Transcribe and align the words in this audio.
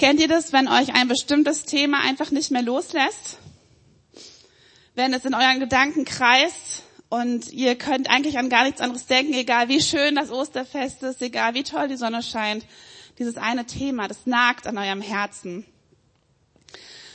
Kennt 0.00 0.18
ihr 0.18 0.28
das, 0.28 0.54
wenn 0.54 0.66
euch 0.66 0.94
ein 0.94 1.08
bestimmtes 1.08 1.66
Thema 1.66 2.00
einfach 2.00 2.30
nicht 2.30 2.50
mehr 2.50 2.62
loslässt? 2.62 3.36
Wenn 4.94 5.12
es 5.12 5.26
in 5.26 5.34
euren 5.34 5.60
Gedanken 5.60 6.06
kreist 6.06 6.84
und 7.10 7.52
ihr 7.52 7.76
könnt 7.76 8.08
eigentlich 8.08 8.38
an 8.38 8.48
gar 8.48 8.64
nichts 8.64 8.80
anderes 8.80 9.04
denken, 9.04 9.34
egal 9.34 9.68
wie 9.68 9.82
schön 9.82 10.14
das 10.14 10.30
Osterfest 10.30 11.02
ist, 11.02 11.20
egal 11.20 11.52
wie 11.52 11.64
toll 11.64 11.88
die 11.88 11.98
Sonne 11.98 12.22
scheint. 12.22 12.64
Dieses 13.18 13.36
eine 13.36 13.66
Thema, 13.66 14.08
das 14.08 14.24
nagt 14.24 14.66
an 14.66 14.78
eurem 14.78 15.02
Herzen. 15.02 15.66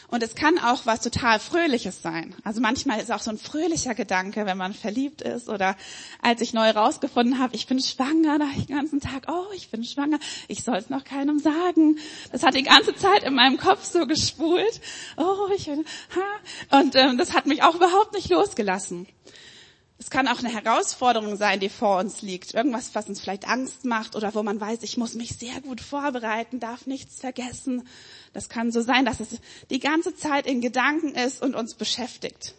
Und 0.08 0.24
es 0.24 0.36
kann 0.36 0.60
auch 0.60 0.86
was 0.86 1.02
total 1.02 1.40
Fröhliches 1.40 2.02
sein. 2.02 2.36
Also 2.44 2.62
manchmal 2.62 3.00
ist 3.00 3.12
auch 3.12 3.22
so 3.22 3.32
ein 3.32 3.38
fröhlicher 3.38 3.96
Gedanke, 3.96 4.46
wenn 4.46 4.58
man 4.58 4.74
verliebt 4.74 5.22
ist 5.22 5.50
oder 5.50 5.76
als 6.22 6.42
ich 6.42 6.54
neu 6.54 6.70
rausgefunden 6.70 7.40
habe, 7.40 7.56
ich 7.56 7.68
bin 7.68 7.80
schwanger, 7.80 8.40
da 8.40 8.46
ich 8.56 8.68
den 8.68 8.76
ganzen 8.76 9.00
Tag, 9.02 9.28
oh, 9.28 9.52
ich 9.56 9.70
bin 9.70 9.84
schwanger, 9.84 10.20
ich 10.48 10.64
soll 10.64 10.78
es 10.78 10.90
noch 10.90 11.04
keinem 11.04 11.40
sagen. 11.40 11.98
Das 12.32 12.44
hat 12.44 12.56
die 12.56 12.64
ganze 12.64 12.96
Zeit 12.96 13.24
in 13.24 13.34
meinem 13.34 13.58
Kopf 13.58 13.84
so 13.84 14.06
gespult. 14.06 14.82
Oh, 15.18 15.50
ich 15.56 15.66
bin, 15.66 15.86
ha. 16.16 16.80
Und 16.80 16.96
ähm, 16.96 17.18
das 17.18 17.34
hat 17.34 17.46
mich 17.46 17.64
auch 17.64 17.76
überhaupt 17.76 18.14
nicht 18.14 18.30
losgelassen. 18.30 19.08
Es 19.98 20.10
kann 20.10 20.28
auch 20.28 20.40
eine 20.40 20.54
Herausforderung 20.54 21.38
sein, 21.38 21.62
die 21.62 21.70
vor 21.70 22.00
uns 22.00 22.22
liegt. 22.22 22.54
Irgendwas, 22.54 22.94
was 22.94 23.08
uns 23.08 23.22
vielleicht 23.22 23.48
Angst 23.48 23.86
macht 23.86 24.16
oder 24.16 24.36
wo 24.36 24.44
man 24.44 24.60
weiß, 24.60 24.84
ich 24.84 24.98
muss 24.98 25.14
mich 25.14 25.38
sehr 25.38 25.62
gut 25.62 25.80
vorbereiten, 25.80 26.60
darf 26.60 26.86
nichts 26.86 27.20
vergessen. 27.20 27.88
Das 28.34 28.50
kann 28.50 28.72
so 28.72 28.82
sein, 28.82 29.06
dass 29.06 29.22
es 29.22 29.40
die 29.70 29.80
ganze 29.80 30.14
Zeit 30.16 30.48
in 30.48 30.60
Gedanken 30.60 31.16
ist 31.16 31.42
und 31.42 31.56
uns 31.56 31.76
beschäftigt. 31.76 32.56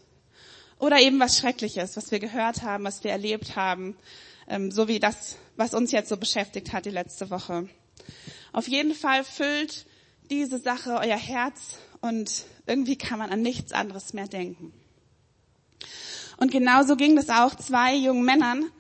Oder 0.79 1.01
eben 1.01 1.21
was 1.21 1.37
Schreckliches, 1.37 1.97
was 1.97 2.11
wir 2.11 2.21
gehört 2.21 2.63
haben, 2.63 2.85
was 2.85 3.05
wir 3.05 3.11
erlebt 3.11 3.55
haben, 3.55 3.97
ähm, 4.49 4.71
so 4.71 4.89
wie 4.89 4.99
das, 4.99 5.37
was 5.57 5.75
uns 5.75 5.93
jetzt 5.93 6.09
so 6.09 6.17
beschäftigt 6.17 6.73
hat 6.73 6.87
die 6.87 6.91
letzte 6.91 7.29
Woche. 7.29 7.69
Auf 8.53 8.69
jeden 8.69 8.95
Fall 8.95 9.25
füllt 9.25 9.87
diese 10.31 10.59
Sache 10.59 10.95
euer 10.95 11.19
Herz 11.19 11.79
und 12.01 12.45
irgendwie 12.67 12.97
kann 12.97 13.19
man 13.19 13.31
an 13.31 13.43
nichts 13.43 13.73
anderes 13.73 14.15
mehr 14.15 14.29
denken. 14.29 14.73
Und 16.39 16.51
genauso 16.51 16.97
ging 16.97 17.17
es 17.17 17.29
auch 17.29 17.55
zwei 17.55 17.95
jungen 17.95 18.25
Männern, 18.25 18.71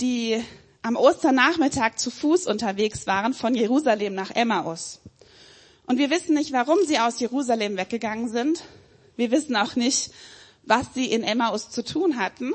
die 0.00 0.42
am 0.82 0.96
Osternachmittag 0.96 1.96
zu 1.96 2.10
Fuß 2.10 2.46
unterwegs 2.46 3.06
waren 3.06 3.34
von 3.34 3.54
Jerusalem 3.54 4.14
nach 4.14 4.30
Emmaus. 4.30 5.00
Und 5.86 5.98
wir 5.98 6.10
wissen 6.10 6.34
nicht, 6.34 6.52
warum 6.52 6.78
sie 6.86 6.98
aus 6.98 7.20
Jerusalem 7.20 7.76
weggegangen 7.76 8.28
sind. 8.28 8.62
Wir 9.16 9.30
wissen 9.30 9.56
auch 9.56 9.74
nicht, 9.74 10.12
was 10.62 10.94
sie 10.94 11.06
in 11.06 11.22
Emmaus 11.22 11.70
zu 11.70 11.82
tun 11.82 12.18
hatten. 12.18 12.52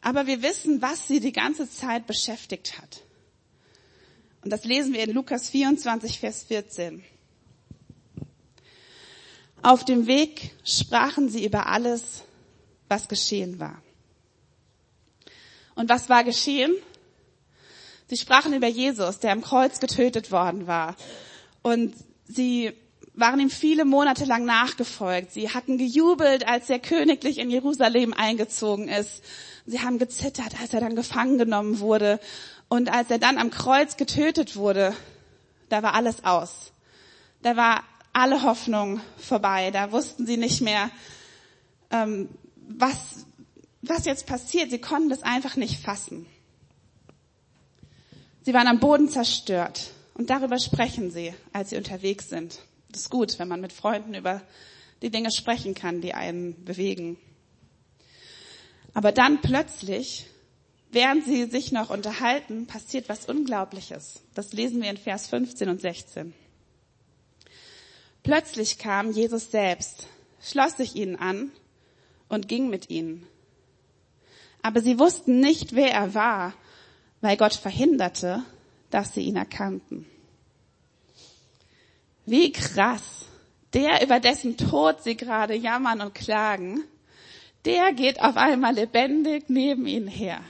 Aber 0.00 0.26
wir 0.26 0.42
wissen, 0.42 0.82
was 0.82 1.08
sie 1.08 1.20
die 1.20 1.32
ganze 1.32 1.68
Zeit 1.68 2.06
beschäftigt 2.06 2.78
hat. 2.78 3.02
Und 4.42 4.50
das 4.50 4.64
lesen 4.64 4.92
wir 4.92 5.02
in 5.02 5.10
Lukas 5.10 5.50
24, 5.50 6.20
Vers 6.20 6.44
14. 6.44 7.02
Auf 9.62 9.84
dem 9.84 10.06
Weg 10.06 10.52
sprachen 10.64 11.28
sie 11.28 11.44
über 11.44 11.66
alles, 11.66 12.22
was 12.88 13.08
geschehen 13.08 13.58
war. 13.60 13.80
Und 15.74 15.88
was 15.88 16.08
war 16.08 16.24
geschehen? 16.24 16.74
Sie 18.08 18.16
sprachen 18.16 18.54
über 18.54 18.68
Jesus, 18.68 19.18
der 19.18 19.32
am 19.32 19.42
Kreuz 19.42 19.80
getötet 19.80 20.30
worden 20.30 20.66
war. 20.66 20.96
Und 21.62 21.94
sie 22.26 22.72
waren 23.14 23.40
ihm 23.40 23.50
viele 23.50 23.84
Monate 23.84 24.24
lang 24.24 24.44
nachgefolgt. 24.44 25.32
Sie 25.32 25.50
hatten 25.50 25.78
gejubelt, 25.78 26.46
als 26.46 26.70
er 26.70 26.78
königlich 26.78 27.38
in 27.38 27.50
Jerusalem 27.50 28.12
eingezogen 28.12 28.88
ist. 28.88 29.22
Sie 29.64 29.80
haben 29.80 29.98
gezittert, 29.98 30.60
als 30.60 30.74
er 30.74 30.80
dann 30.80 30.94
gefangen 30.94 31.38
genommen 31.38 31.80
wurde. 31.80 32.20
Und 32.68 32.92
als 32.92 33.10
er 33.10 33.18
dann 33.18 33.38
am 33.38 33.50
Kreuz 33.50 33.96
getötet 33.96 34.56
wurde, 34.56 34.94
da 35.68 35.82
war 35.82 35.94
alles 35.94 36.24
aus. 36.24 36.72
Da 37.42 37.56
war 37.56 37.82
alle 38.12 38.42
Hoffnung 38.42 39.00
vorbei. 39.18 39.70
Da 39.70 39.92
wussten 39.92 40.26
sie 40.26 40.36
nicht 40.36 40.60
mehr, 40.60 40.90
ähm, 41.90 42.28
was, 42.68 43.26
was 43.82 44.04
jetzt 44.04 44.26
passiert. 44.26 44.70
Sie 44.70 44.80
konnten 44.80 45.08
das 45.08 45.22
einfach 45.22 45.56
nicht 45.56 45.80
fassen. 45.80 46.26
Sie 48.42 48.54
waren 48.54 48.68
am 48.68 48.80
Boden 48.80 49.08
zerstört. 49.08 49.90
Und 50.14 50.30
darüber 50.30 50.58
sprechen 50.58 51.10
sie, 51.10 51.34
als 51.52 51.70
sie 51.70 51.76
unterwegs 51.76 52.28
sind. 52.28 52.60
Das 52.90 53.02
ist 53.02 53.10
gut, 53.10 53.38
wenn 53.38 53.48
man 53.48 53.60
mit 53.60 53.72
Freunden 53.72 54.14
über 54.14 54.42
die 55.02 55.10
Dinge 55.10 55.30
sprechen 55.30 55.74
kann, 55.74 56.00
die 56.00 56.14
einen 56.14 56.64
bewegen. 56.64 57.18
Aber 58.94 59.12
dann 59.12 59.42
plötzlich, 59.42 60.26
während 60.90 61.26
sie 61.26 61.44
sich 61.44 61.70
noch 61.70 61.90
unterhalten, 61.90 62.66
passiert 62.66 63.10
was 63.10 63.26
Unglaubliches. 63.26 64.22
Das 64.34 64.54
lesen 64.54 64.80
wir 64.80 64.88
in 64.88 64.96
Vers 64.96 65.26
15 65.26 65.68
und 65.68 65.82
16. 65.82 66.32
Plötzlich 68.22 68.78
kam 68.78 69.10
Jesus 69.12 69.50
selbst, 69.50 70.06
schloss 70.40 70.78
sich 70.78 70.96
ihnen 70.96 71.16
an 71.16 71.52
und 72.28 72.48
ging 72.48 72.68
mit 72.68 72.90
ihnen. 72.90 73.26
Aber 74.62 74.80
sie 74.80 74.98
wussten 74.98 75.40
nicht, 75.40 75.74
wer 75.74 75.92
er 75.92 76.14
war, 76.14 76.54
weil 77.20 77.36
Gott 77.36 77.54
verhinderte, 77.54 78.42
dass 78.90 79.14
sie 79.14 79.22
ihn 79.22 79.36
erkannten. 79.36 80.06
Wie 82.24 82.52
krass. 82.52 83.26
Der, 83.72 84.02
über 84.02 84.20
dessen 84.20 84.56
Tod 84.56 85.02
sie 85.02 85.16
gerade 85.16 85.54
jammern 85.54 86.00
und 86.00 86.14
klagen, 86.14 86.82
der 87.64 87.92
geht 87.92 88.20
auf 88.22 88.36
einmal 88.36 88.74
lebendig 88.74 89.44
neben 89.48 89.86
ihnen 89.86 90.08
her. 90.08 90.40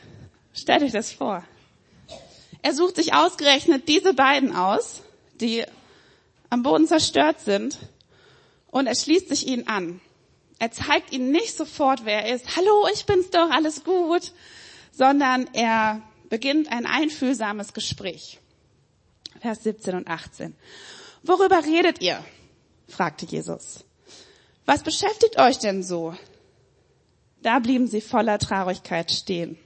Stellt 0.53 0.83
euch 0.83 0.93
das 0.93 1.13
vor. 1.13 1.43
Er 2.63 2.75
sucht 2.75 2.97
sich 2.97 3.15
ausgerechnet 3.15 3.89
diese 3.89 4.15
beiden 4.15 4.55
aus, 4.55 5.03
die 5.41 5.65
am 6.51 6.63
Boden 6.63 6.87
zerstört 6.87 7.41
sind, 7.41 7.79
und 8.71 8.87
er 8.87 8.95
schließt 8.95 9.29
sich 9.29 9.47
ihnen 9.47 9.67
an. 9.69 10.01
Er 10.59 10.71
zeigt 10.71 11.13
ihnen 11.13 11.31
nicht 11.31 11.57
sofort, 11.57 12.05
wer 12.05 12.25
er 12.25 12.35
ist. 12.35 12.57
Hallo, 12.57 12.89
ich 12.93 13.05
bin's 13.05 13.31
doch, 13.31 13.51
alles 13.51 13.85
gut. 13.85 14.33
Sondern 14.93 15.49
er 15.53 16.03
beginnt 16.29 16.73
ein 16.73 16.87
einfühlsames 16.87 17.75
Gespräch. 17.75 18.39
Vers 19.41 19.63
17 19.65 19.95
und 19.95 20.09
18. 20.09 20.57
Worüber 21.23 21.65
redet 21.65 22.01
ihr? 22.01 22.25
fragte 22.89 23.27
Jesus. 23.27 23.85
Was 24.65 24.83
beschäftigt 24.83 25.39
euch 25.39 25.59
denn 25.59 25.83
so? 25.83 26.15
Da 27.43 27.59
blieben 27.59 27.87
sie 27.87 28.01
voller 28.01 28.39
Traurigkeit 28.39 29.11
stehen. 29.13 29.59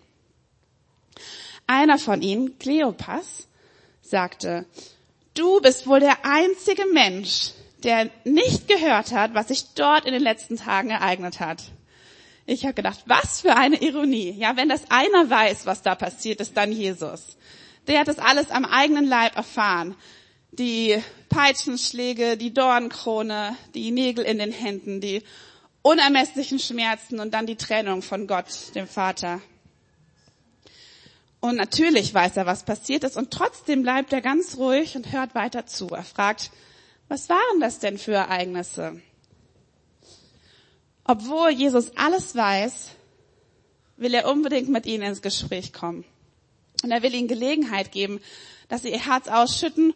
Einer 1.67 1.99
von 1.99 2.21
ihnen, 2.21 2.59
Kleopas, 2.59 3.47
sagte, 4.03 4.67
du 5.35 5.61
bist 5.61 5.87
wohl 5.87 6.01
der 6.01 6.25
einzige 6.25 6.85
Mensch, 6.87 7.53
der 7.85 8.11
nicht 8.25 8.69
gehört 8.69 9.13
hat, 9.13 9.35
was 9.35 9.49
sich 9.49 9.75
dort 9.75 10.05
in 10.05 10.13
den 10.13 10.23
letzten 10.23 10.57
Tagen 10.57 10.91
ereignet 10.91 11.41
hat. 11.41 11.63
Ich 12.47 12.65
habe 12.65 12.75
gedacht, 12.75 13.01
was 13.07 13.43
für 13.43 13.57
eine 13.57 13.81
Ironie. 13.81 14.33
Ja, 14.33 14.57
wenn 14.57 14.69
das 14.69 14.91
einer 14.91 15.31
weiß, 15.31 15.67
was 15.67 15.83
da 15.83 15.95
passiert 15.95 16.41
ist, 16.41 16.57
dann 16.57 16.73
Jesus. 16.73 17.37
Der 17.87 18.01
hat 18.01 18.09
das 18.09 18.19
alles 18.19 18.51
am 18.51 18.65
eigenen 18.65 19.07
Leib 19.07 19.37
erfahren. 19.37 19.95
Die 20.53 21.01
Peitschenschläge, 21.29 22.37
die 22.37 22.53
Dornkrone, 22.53 23.57
die 23.75 23.93
Nägel 23.93 24.25
in 24.25 24.39
den 24.39 24.53
Händen, 24.53 25.01
die 25.01 25.23
unermesslichen 25.83 26.59
Schmerzen 26.59 27.21
und 27.21 27.33
dann 27.33 27.47
die 27.47 27.57
Trennung 27.57 28.03
von 28.03 28.27
Gott, 28.27 28.75
dem 28.75 28.89
Vater. 28.89 29.41
Und 31.41 31.57
natürlich 31.57 32.13
weiß 32.13 32.37
er, 32.37 32.47
was 32.47 32.65
passiert 32.65 33.05
ist 33.05 33.17
und 33.17 33.31
trotzdem 33.31 33.83
bleibt 33.83 34.13
er 34.13 34.21
ganz 34.21 34.59
ruhig 34.59 34.97
und 34.97 35.13
hört 35.13 35.35
weiter 35.35 35.67
zu. 35.67 35.89
Er 35.89 36.03
fragt, 36.03 36.51
was 37.11 37.29
waren 37.29 37.59
das 37.59 37.81
denn 37.81 37.99
für 37.99 38.13
Ereignisse? 38.13 39.03
Obwohl 41.03 41.51
Jesus 41.51 41.91
alles 41.97 42.37
weiß, 42.37 42.91
will 43.97 44.15
er 44.15 44.31
unbedingt 44.31 44.69
mit 44.69 44.87
ihnen 44.87 45.03
ins 45.03 45.21
Gespräch 45.21 45.73
kommen. 45.73 46.05
Und 46.85 46.93
er 46.93 47.03
will 47.03 47.13
ihnen 47.13 47.27
Gelegenheit 47.27 47.91
geben, 47.91 48.21
dass 48.69 48.83
sie 48.83 48.93
ihr 48.93 49.05
Herz 49.05 49.27
ausschütten 49.27 49.93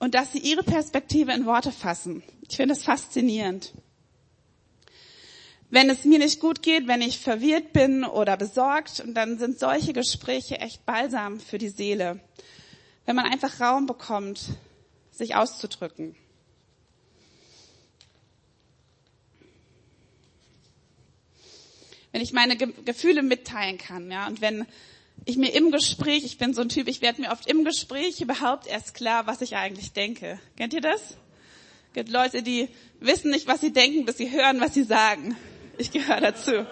und 0.00 0.16
dass 0.16 0.32
sie 0.32 0.40
ihre 0.40 0.64
Perspektive 0.64 1.32
in 1.32 1.46
Worte 1.46 1.70
fassen. 1.70 2.24
Ich 2.48 2.56
finde 2.56 2.74
es 2.74 2.82
faszinierend. 2.82 3.72
Wenn 5.70 5.88
es 5.88 6.04
mir 6.04 6.18
nicht 6.18 6.40
gut 6.40 6.62
geht, 6.62 6.88
wenn 6.88 7.00
ich 7.00 7.20
verwirrt 7.20 7.72
bin 7.72 8.04
oder 8.04 8.36
besorgt, 8.36 9.04
dann 9.06 9.38
sind 9.38 9.60
solche 9.60 9.92
Gespräche 9.92 10.58
echt 10.58 10.84
balsam 10.84 11.38
für 11.38 11.58
die 11.58 11.68
Seele. 11.68 12.18
Wenn 13.04 13.14
man 13.14 13.26
einfach 13.26 13.60
Raum 13.60 13.86
bekommt, 13.86 14.46
sich 15.12 15.36
auszudrücken. 15.36 16.16
Wenn 22.16 22.22
ich 22.22 22.32
meine 22.32 22.56
Ge 22.56 22.72
Gefühle 22.86 23.22
mitteilen 23.22 23.76
kann, 23.76 24.10
ja, 24.10 24.26
und 24.26 24.40
wenn 24.40 24.64
ich 25.26 25.36
mir 25.36 25.54
im 25.54 25.70
Gespräch, 25.70 26.24
ich 26.24 26.38
bin 26.38 26.54
so 26.54 26.62
ein 26.62 26.70
Typ, 26.70 26.88
ich 26.88 27.02
werde 27.02 27.20
mir 27.20 27.30
oft 27.30 27.46
im 27.46 27.62
Gespräch 27.62 28.22
überhaupt 28.22 28.66
erst 28.66 28.94
klar, 28.94 29.26
was 29.26 29.42
ich 29.42 29.56
eigentlich 29.56 29.92
denke. 29.92 30.40
Kennt 30.56 30.72
ihr 30.72 30.80
das? 30.80 31.10
Es 31.10 31.92
gibt 31.92 32.08
Leute, 32.08 32.42
die 32.42 32.70
wissen 33.00 33.30
nicht, 33.30 33.46
was 33.46 33.60
sie 33.60 33.70
denken, 33.70 34.06
bis 34.06 34.16
sie 34.16 34.30
hören, 34.30 34.62
was 34.62 34.72
sie 34.72 34.84
sagen. 34.84 35.36
Ich 35.76 35.90
gehöre 35.90 36.22
dazu. 36.22 36.64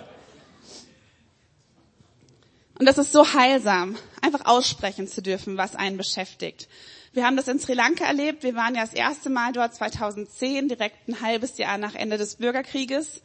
Und 2.78 2.86
das 2.86 2.96
ist 2.96 3.12
so 3.12 3.34
heilsam, 3.34 3.98
einfach 4.22 4.46
aussprechen 4.46 5.08
zu 5.08 5.20
dürfen, 5.20 5.58
was 5.58 5.76
einen 5.76 5.98
beschäftigt. 5.98 6.70
Wir 7.12 7.26
haben 7.26 7.36
das 7.36 7.48
in 7.48 7.58
Sri 7.58 7.74
Lanka 7.74 8.06
erlebt. 8.06 8.44
Wir 8.44 8.54
waren 8.54 8.76
ja 8.76 8.80
das 8.80 8.94
erste 8.94 9.28
Mal 9.28 9.52
dort 9.52 9.74
2010, 9.74 10.68
direkt 10.68 11.06
ein 11.06 11.20
halbes 11.20 11.58
Jahr 11.58 11.76
nach 11.76 11.94
Ende 11.94 12.16
des 12.16 12.36
Bürgerkrieges. 12.36 13.20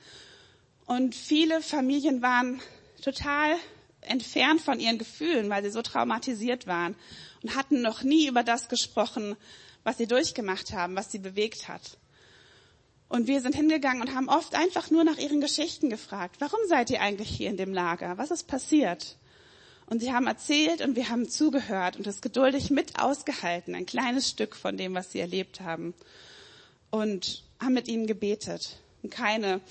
Und 0.89 1.13
viele 1.13 1.61
Familien 1.61 2.23
waren 2.23 2.59
total 3.03 3.55
entfernt 4.01 4.59
von 4.59 4.79
ihren 4.79 4.97
Gefühlen, 4.97 5.47
weil 5.47 5.61
sie 5.63 5.69
so 5.69 5.83
traumatisiert 5.83 6.65
waren 6.65 6.95
und 7.43 7.55
hatten 7.55 7.83
noch 7.83 8.01
nie 8.01 8.27
über 8.27 8.41
das 8.41 8.69
gesprochen, 8.69 9.35
was 9.83 9.99
sie 9.99 10.07
durchgemacht 10.07 10.73
haben, 10.73 10.95
was 10.95 11.11
sie 11.11 11.19
bewegt 11.19 11.67
hat. 11.67 11.99
Und 13.07 13.27
wir 13.27 13.39
sind 13.39 13.53
hingegangen 13.53 14.01
und 14.01 14.15
haben 14.15 14.29
oft 14.29 14.55
einfach 14.55 14.89
nur 14.89 15.03
nach 15.03 15.19
ihren 15.19 15.41
Geschichten 15.41 15.91
gefragt. 15.91 16.37
Warum 16.39 16.59
seid 16.67 16.89
ihr 16.89 17.01
eigentlich 17.01 17.29
hier 17.29 17.51
in 17.51 17.57
dem 17.57 17.71
Lager? 17.71 18.17
Was 18.17 18.31
ist 18.31 18.47
passiert? 18.47 19.15
Und 19.85 19.99
sie 19.99 20.11
haben 20.11 20.25
erzählt 20.25 20.81
und 20.81 20.95
wir 20.95 21.09
haben 21.09 21.29
zugehört 21.29 21.97
und 21.97 22.07
es 22.07 22.19
geduldig 22.19 22.71
mit 22.71 22.99
ausgehalten, 22.99 23.75
ein 23.75 23.85
kleines 23.85 24.27
Stück 24.27 24.55
von 24.55 24.75
dem, 24.75 24.95
was 24.95 25.11
sie 25.11 25.19
erlebt 25.19 25.61
haben. 25.61 25.93
Und 26.89 27.43
haben 27.59 27.75
mit 27.75 27.87
ihnen 27.87 28.07
gebetet 28.07 28.77
und 29.03 29.11
keine 29.11 29.61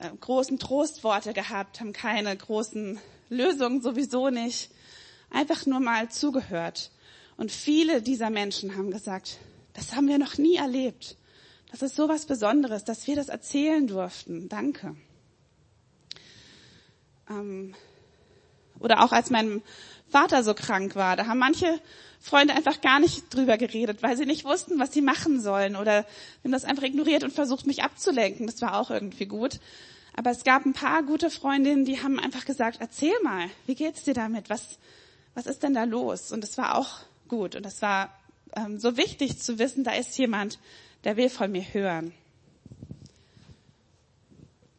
äh, 0.00 0.10
großen 0.20 0.58
Trostworte 0.58 1.32
gehabt, 1.32 1.80
haben 1.80 1.92
keine 1.92 2.36
großen 2.36 2.98
Lösungen 3.28 3.82
sowieso 3.82 4.30
nicht. 4.30 4.70
Einfach 5.30 5.66
nur 5.66 5.80
mal 5.80 6.10
zugehört. 6.10 6.90
Und 7.36 7.50
viele 7.50 8.02
dieser 8.02 8.30
Menschen 8.30 8.76
haben 8.76 8.90
gesagt, 8.90 9.38
das 9.72 9.94
haben 9.94 10.08
wir 10.08 10.18
noch 10.18 10.38
nie 10.38 10.56
erlebt. 10.56 11.16
Das 11.70 11.82
ist 11.82 11.96
so 11.96 12.08
was 12.08 12.26
Besonderes, 12.26 12.84
dass 12.84 13.06
wir 13.06 13.16
das 13.16 13.28
erzählen 13.28 13.86
durften. 13.86 14.48
Danke. 14.48 14.94
Ähm, 17.28 17.74
oder 18.78 19.02
auch 19.04 19.12
als 19.12 19.30
mein 19.30 19.62
Vater 20.08 20.44
so 20.44 20.54
krank 20.54 20.94
war, 20.94 21.16
da 21.16 21.26
haben 21.26 21.38
manche 21.38 21.80
Freunde 22.24 22.54
einfach 22.54 22.80
gar 22.80 23.00
nicht 23.00 23.34
drüber 23.34 23.58
geredet, 23.58 24.02
weil 24.02 24.16
sie 24.16 24.24
nicht 24.24 24.46
wussten, 24.46 24.78
was 24.78 24.94
sie 24.94 25.02
machen 25.02 25.42
sollen 25.42 25.76
oder 25.76 26.06
haben 26.42 26.52
das 26.52 26.64
einfach 26.64 26.84
ignoriert 26.84 27.22
und 27.22 27.34
versucht, 27.34 27.66
mich 27.66 27.82
abzulenken. 27.82 28.46
Das 28.46 28.62
war 28.62 28.80
auch 28.80 28.90
irgendwie 28.90 29.26
gut. 29.26 29.60
Aber 30.16 30.30
es 30.30 30.42
gab 30.42 30.64
ein 30.64 30.72
paar 30.72 31.02
gute 31.02 31.28
Freundinnen, 31.28 31.84
die 31.84 32.02
haben 32.02 32.18
einfach 32.18 32.46
gesagt, 32.46 32.78
erzähl 32.80 33.12
mal, 33.22 33.50
wie 33.66 33.74
geht's 33.74 34.04
dir 34.04 34.14
damit? 34.14 34.48
Was, 34.48 34.78
was 35.34 35.44
ist 35.44 35.62
denn 35.64 35.74
da 35.74 35.84
los? 35.84 36.32
Und 36.32 36.42
es 36.42 36.56
war 36.56 36.78
auch 36.78 37.00
gut. 37.28 37.56
Und 37.56 37.66
es 37.66 37.82
war 37.82 38.08
ähm, 38.56 38.78
so 38.78 38.96
wichtig 38.96 39.38
zu 39.38 39.58
wissen, 39.58 39.84
da 39.84 39.92
ist 39.92 40.16
jemand, 40.16 40.58
der 41.04 41.18
will 41.18 41.28
von 41.28 41.52
mir 41.52 41.74
hören. 41.74 42.14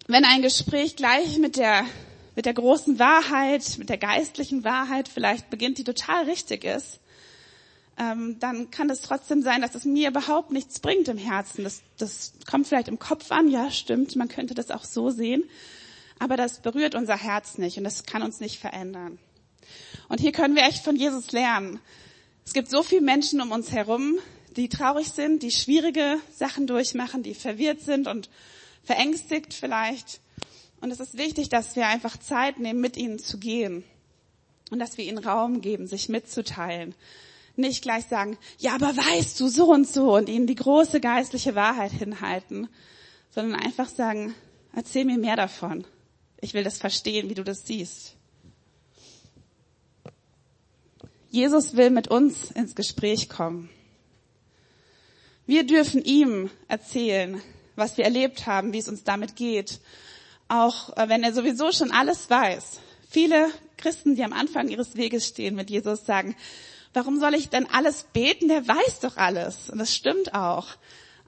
Wenn 0.07 0.25
ein 0.25 0.41
Gespräch 0.41 0.95
gleich 0.95 1.37
mit 1.37 1.57
der, 1.57 1.85
mit 2.35 2.47
der 2.47 2.55
großen 2.55 2.97
Wahrheit, 2.97 3.77
mit 3.77 3.89
der 3.89 3.99
geistlichen 3.99 4.63
Wahrheit 4.63 5.07
vielleicht 5.07 5.51
beginnt, 5.51 5.77
die 5.77 5.83
total 5.83 6.25
richtig 6.25 6.63
ist, 6.63 7.01
ähm, 7.97 8.37
dann 8.39 8.71
kann 8.71 8.89
es 8.89 9.01
trotzdem 9.01 9.41
sein, 9.41 9.61
dass 9.61 9.75
es 9.75 9.85
mir 9.85 10.09
überhaupt 10.09 10.51
nichts 10.51 10.79
bringt 10.79 11.07
im 11.07 11.17
Herzen. 11.17 11.63
Das, 11.63 11.81
das 11.97 12.33
kommt 12.49 12.67
vielleicht 12.67 12.87
im 12.87 12.99
Kopf 12.99 13.31
an, 13.31 13.47
ja 13.49 13.71
stimmt, 13.71 14.15
man 14.15 14.27
könnte 14.27 14.53
das 14.53 14.71
auch 14.71 14.83
so 14.83 15.09
sehen, 15.09 15.43
aber 16.19 16.35
das 16.37 16.61
berührt 16.61 16.95
unser 16.95 17.17
Herz 17.17 17.57
nicht 17.57 17.77
und 17.77 17.83
das 17.83 18.03
kann 18.03 18.21
uns 18.21 18.39
nicht 18.39 18.59
verändern. 18.59 19.17
Und 20.09 20.19
hier 20.19 20.31
können 20.31 20.55
wir 20.55 20.63
echt 20.63 20.83
von 20.83 20.95
Jesus 20.95 21.31
lernen. 21.31 21.79
Es 22.45 22.53
gibt 22.53 22.69
so 22.69 22.83
viele 22.83 23.01
Menschen 23.01 23.41
um 23.41 23.51
uns 23.51 23.71
herum, 23.71 24.19
die 24.55 24.69
traurig 24.69 25.09
sind, 25.09 25.41
die 25.41 25.51
schwierige 25.51 26.17
Sachen 26.31 26.67
durchmachen, 26.67 27.23
die 27.23 27.33
verwirrt 27.33 27.81
sind 27.81 28.07
und 28.07 28.29
verängstigt 28.83 29.53
vielleicht. 29.53 30.19
Und 30.81 30.91
es 30.91 30.99
ist 30.99 31.17
wichtig, 31.17 31.49
dass 31.49 31.75
wir 31.75 31.87
einfach 31.87 32.17
Zeit 32.17 32.59
nehmen, 32.59 32.79
mit 32.79 32.97
ihnen 32.97 33.19
zu 33.19 33.39
gehen 33.39 33.83
und 34.69 34.79
dass 34.79 34.97
wir 34.97 35.05
ihnen 35.05 35.17
Raum 35.17 35.61
geben, 35.61 35.87
sich 35.87 36.09
mitzuteilen. 36.09 36.93
Nicht 37.57 37.81
gleich 37.81 38.05
sagen, 38.05 38.37
ja, 38.59 38.75
aber 38.75 38.95
weißt 38.95 39.39
du 39.39 39.47
so 39.47 39.71
und 39.71 39.87
so 39.87 40.15
und 40.15 40.27
ihnen 40.27 40.47
die 40.47 40.55
große 40.55 40.99
geistliche 40.99 41.55
Wahrheit 41.55 41.91
hinhalten, 41.91 42.67
sondern 43.29 43.59
einfach 43.59 43.87
sagen, 43.87 44.35
erzähl 44.73 45.05
mir 45.05 45.17
mehr 45.17 45.35
davon. 45.35 45.85
Ich 46.41 46.53
will 46.53 46.63
das 46.63 46.77
verstehen, 46.77 47.29
wie 47.29 47.33
du 47.33 47.43
das 47.43 47.65
siehst. 47.65 48.15
Jesus 51.29 51.75
will 51.75 51.89
mit 51.89 52.07
uns 52.07 52.51
ins 52.51 52.75
Gespräch 52.75 53.29
kommen. 53.29 53.69
Wir 55.45 55.65
dürfen 55.65 56.03
ihm 56.03 56.49
erzählen, 56.67 57.41
was 57.75 57.97
wir 57.97 58.05
erlebt 58.05 58.47
haben, 58.47 58.73
wie 58.73 58.79
es 58.79 58.87
uns 58.87 59.03
damit 59.03 59.35
geht. 59.35 59.79
Auch 60.47 60.95
äh, 60.97 61.09
wenn 61.09 61.23
er 61.23 61.33
sowieso 61.33 61.71
schon 61.71 61.91
alles 61.91 62.29
weiß. 62.29 62.79
Viele 63.09 63.49
Christen, 63.77 64.15
die 64.15 64.23
am 64.23 64.33
Anfang 64.33 64.69
ihres 64.69 64.95
Weges 64.95 65.27
stehen 65.27 65.55
mit 65.55 65.69
Jesus, 65.69 66.05
sagen, 66.05 66.35
warum 66.95 67.19
soll 67.19 67.35
ich 67.35 67.49
denn 67.49 67.67
alles 67.69 68.05
beten? 68.13 68.47
Der 68.47 68.67
weiß 68.67 69.01
doch 69.01 69.17
alles. 69.17 69.69
Und 69.69 69.77
das 69.79 69.93
stimmt 69.93 70.33
auch. 70.33 70.67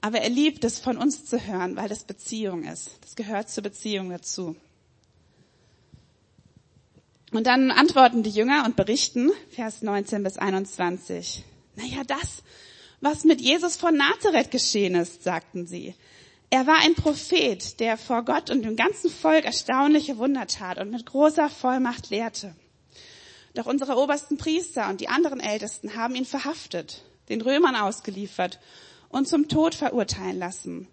Aber 0.00 0.20
er 0.20 0.30
liebt 0.30 0.64
es, 0.64 0.78
von 0.78 0.96
uns 0.96 1.24
zu 1.24 1.44
hören, 1.46 1.76
weil 1.76 1.88
das 1.88 2.04
Beziehung 2.04 2.64
ist. 2.64 2.90
Das 3.02 3.16
gehört 3.16 3.50
zur 3.50 3.64
Beziehung 3.64 4.10
dazu. 4.10 4.56
Und 7.32 7.46
dann 7.46 7.70
antworten 7.70 8.22
die 8.22 8.30
Jünger 8.30 8.64
und 8.64 8.76
berichten, 8.76 9.30
Vers 9.50 9.82
19 9.82 10.22
bis 10.22 10.38
21. 10.38 11.44
Naja, 11.76 12.02
das, 12.06 12.42
was 13.00 13.24
mit 13.24 13.40
Jesus 13.40 13.76
von 13.76 13.96
Nazareth 13.96 14.50
geschehen 14.50 14.94
ist, 14.94 15.22
sagten 15.22 15.66
sie. 15.66 15.94
Er 16.50 16.66
war 16.66 16.78
ein 16.78 16.94
Prophet, 16.94 17.78
der 17.80 17.98
vor 17.98 18.24
Gott 18.24 18.50
und 18.50 18.62
dem 18.62 18.76
ganzen 18.76 19.10
Volk 19.10 19.44
erstaunliche 19.44 20.16
Wunder 20.16 20.46
tat 20.46 20.78
und 20.78 20.90
mit 20.90 21.04
großer 21.04 21.50
Vollmacht 21.50 22.08
lehrte. 22.08 22.54
Doch 23.54 23.66
unsere 23.66 23.96
obersten 23.96 24.36
Priester 24.36 24.88
und 24.88 25.00
die 25.00 25.08
anderen 25.08 25.40
Ältesten 25.40 25.96
haben 25.96 26.14
ihn 26.14 26.24
verhaftet, 26.24 27.04
den 27.28 27.40
Römern 27.40 27.76
ausgeliefert 27.76 28.60
und 29.08 29.26
zum 29.26 29.48
Tod 29.48 29.74
verurteilen 29.74 30.38
lassen. 30.38 30.88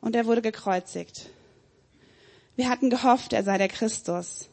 Und 0.00 0.14
er 0.14 0.26
wurde 0.26 0.42
gekreuzigt. 0.42 1.30
Wir 2.54 2.68
hatten 2.68 2.90
gehofft, 2.90 3.32
er 3.32 3.44
sei 3.44 3.58
der 3.58 3.68
Christus, 3.68 4.48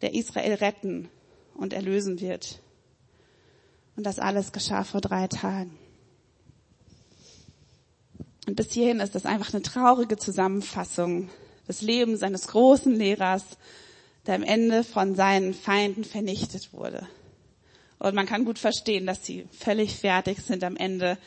der 0.00 0.14
Israel 0.14 0.54
retten 0.54 1.10
und 1.54 1.72
erlösen 1.72 2.20
wird. 2.20 2.60
Und 3.96 4.04
das 4.04 4.18
alles 4.18 4.52
geschah 4.52 4.84
vor 4.84 5.00
drei 5.00 5.26
Tagen. 5.26 5.78
Und 8.46 8.56
bis 8.56 8.72
hierhin 8.72 9.00
ist 9.00 9.14
das 9.14 9.26
einfach 9.26 9.52
eine 9.52 9.62
traurige 9.62 10.16
Zusammenfassung 10.16 11.28
des 11.68 11.82
Lebens 11.82 12.22
eines 12.22 12.48
großen 12.48 12.94
Lehrers, 12.94 13.44
der 14.30 14.36
am 14.36 14.44
Ende 14.44 14.84
von 14.84 15.16
seinen 15.16 15.54
Feinden 15.54 16.04
vernichtet 16.04 16.72
wurde. 16.72 17.04
Und 17.98 18.14
man 18.14 18.26
kann 18.26 18.44
gut 18.44 18.60
verstehen, 18.60 19.04
dass 19.04 19.26
sie 19.26 19.48
völlig 19.50 19.96
fertig 19.96 20.38
sind 20.38 20.62
am 20.62 20.76
Ende 20.76 21.18